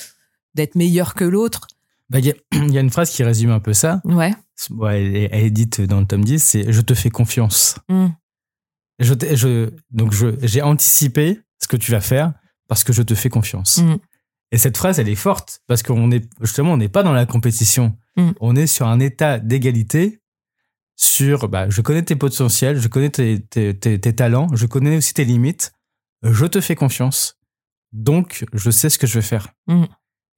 [0.55, 1.67] d'être meilleur que l'autre.
[2.09, 4.01] Bah, il y, a une phrase qui résume un peu ça.
[4.05, 4.33] Ouais,
[4.71, 8.07] ouais elle, est dite dans le tome 10 c'est je te fais confiance mmh.
[8.99, 12.33] je, je donc j'ai anticipé ce que tu vas faire
[12.67, 13.77] parce que je te fais confiance.
[13.77, 13.97] Mmh.
[14.51, 17.25] Et cette phrase elle est forte parce qu'on est justement on n'est pas dans la
[17.25, 18.31] compétition Mm.
[18.41, 20.19] On est sur un état d'égalité
[20.95, 25.73] sur bah, je connais tes potentiels, je connais tes, talents, je connais aussi tes limites,
[26.23, 27.39] je te fais confiance,
[27.93, 29.49] donc je sais ce que je vais faire.
[29.67, 29.83] Mm.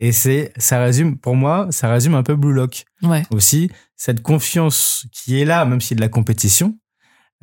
[0.01, 2.85] Et c'est, ça résume, pour moi, ça résume un peu Blue Lock.
[3.31, 6.77] Aussi, cette confiance qui est là, même s'il y a de la compétition,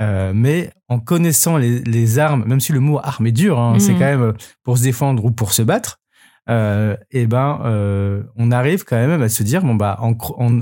[0.00, 3.94] euh, mais en connaissant les, armes, même si le mot arme est dur, hein, c'est
[3.94, 3.98] mm.
[3.98, 6.00] quand même pour se défendre ou pour se battre,
[6.48, 10.14] euh, eh ben euh, on arrive quand même à se dire bon bah en,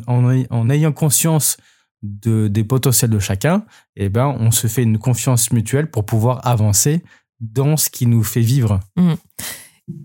[0.07, 1.59] en, ayant conscience
[2.03, 3.65] de, des potentiels de chacun,
[3.97, 7.03] et ben, on se fait une confiance mutuelle pour pouvoir avancer
[7.41, 8.81] dans ce qui nous fait vivre.
[8.97, 9.15] Mm.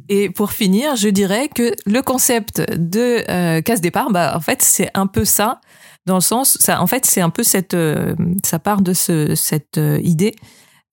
[0.09, 4.61] Et pour finir, je dirais que le concept de euh, casse départ, bah, en fait,
[4.61, 5.61] c'est un peu ça,
[6.05, 7.75] dans le sens, ça, en fait, c'est un peu cette,
[8.45, 10.35] ça part de ce, cette idée,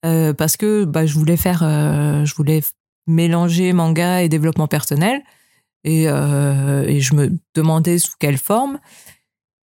[0.02, 2.62] parce que bah, je voulais faire, je voulais
[3.06, 5.22] mélanger manga et développement personnel,
[5.84, 8.78] et, euh, et je me demandais sous quelle forme,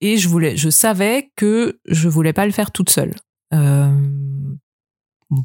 [0.01, 3.13] et je voulais, je savais que je voulais pas le faire toute seule.
[3.53, 3.91] Euh,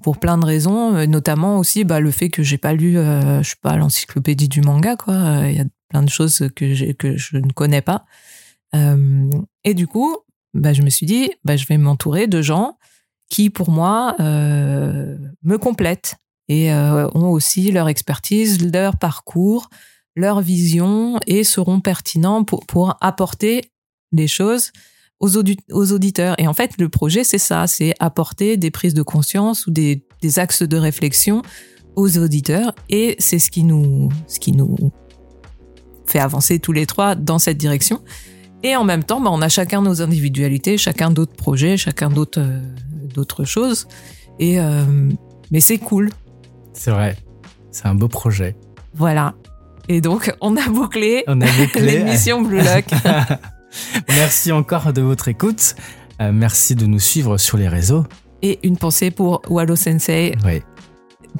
[0.02, 3.54] pour plein de raisons, notamment aussi bah, le fait que j'ai pas lu, euh, je
[3.60, 5.48] pas, l'encyclopédie du manga, quoi.
[5.48, 8.04] Il y a plein de choses que, que je ne connais pas.
[8.74, 10.14] Et du coup,
[10.52, 12.76] bah, je me suis dit, bah, je vais m'entourer de gens
[13.30, 16.16] qui, pour moi, me complètent
[16.48, 19.68] et euh, ont aussi leur expertise, leur parcours,
[20.16, 23.70] leur vision et seront pertinents pour, pour apporter
[24.12, 24.72] des choses
[25.20, 26.34] aux, audi- aux auditeurs.
[26.38, 30.06] Et en fait, le projet, c'est ça, c'est apporter des prises de conscience ou des,
[30.22, 31.42] des axes de réflexion
[31.96, 32.74] aux auditeurs.
[32.88, 34.76] Et c'est ce qui nous, ce qui nous
[36.06, 38.02] fait avancer tous les trois dans cette direction.
[38.62, 42.42] Et en même temps, bah, on a chacun nos individualités, chacun d'autres projets, chacun d'autres
[43.14, 43.86] d'autres choses.
[44.38, 45.10] Et euh,
[45.50, 46.10] mais c'est cool,
[46.78, 47.16] C'est vrai.
[47.70, 48.56] C'est un beau projet.
[48.94, 49.34] voilà.
[49.90, 51.80] Et donc, on a bouclé On a bouclé.
[51.98, 52.84] l'émission Blue Lock.
[54.08, 55.76] merci encore de votre écoute.
[56.20, 58.04] Euh, merci de nous suivre sur les réseaux.
[58.42, 60.62] Et une pensée pour Wallo Sensei, Oui.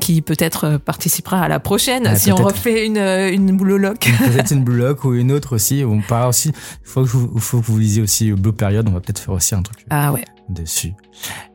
[0.01, 3.78] qui peut-être euh, participera à la prochaine Ah, si on refait une, euh, une Blue
[3.78, 4.09] Lock.
[4.19, 5.85] Peut-être une Blue Lock ou une autre aussi.
[5.86, 6.48] On parle aussi.
[6.48, 8.89] Il faut que vous, faut que vous lisiez aussi Blue Period.
[8.89, 10.24] On va peut-être faire aussi un truc Ah ouais.
[10.48, 10.93] dessus.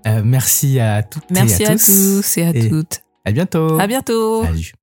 [0.05, 1.85] Euh, merci à toutes Merci et à, à, tous.
[2.21, 3.02] tous et à toutes.
[3.25, 3.79] À bientôt.
[3.79, 4.43] À bientôt.
[4.43, 4.73] Salut.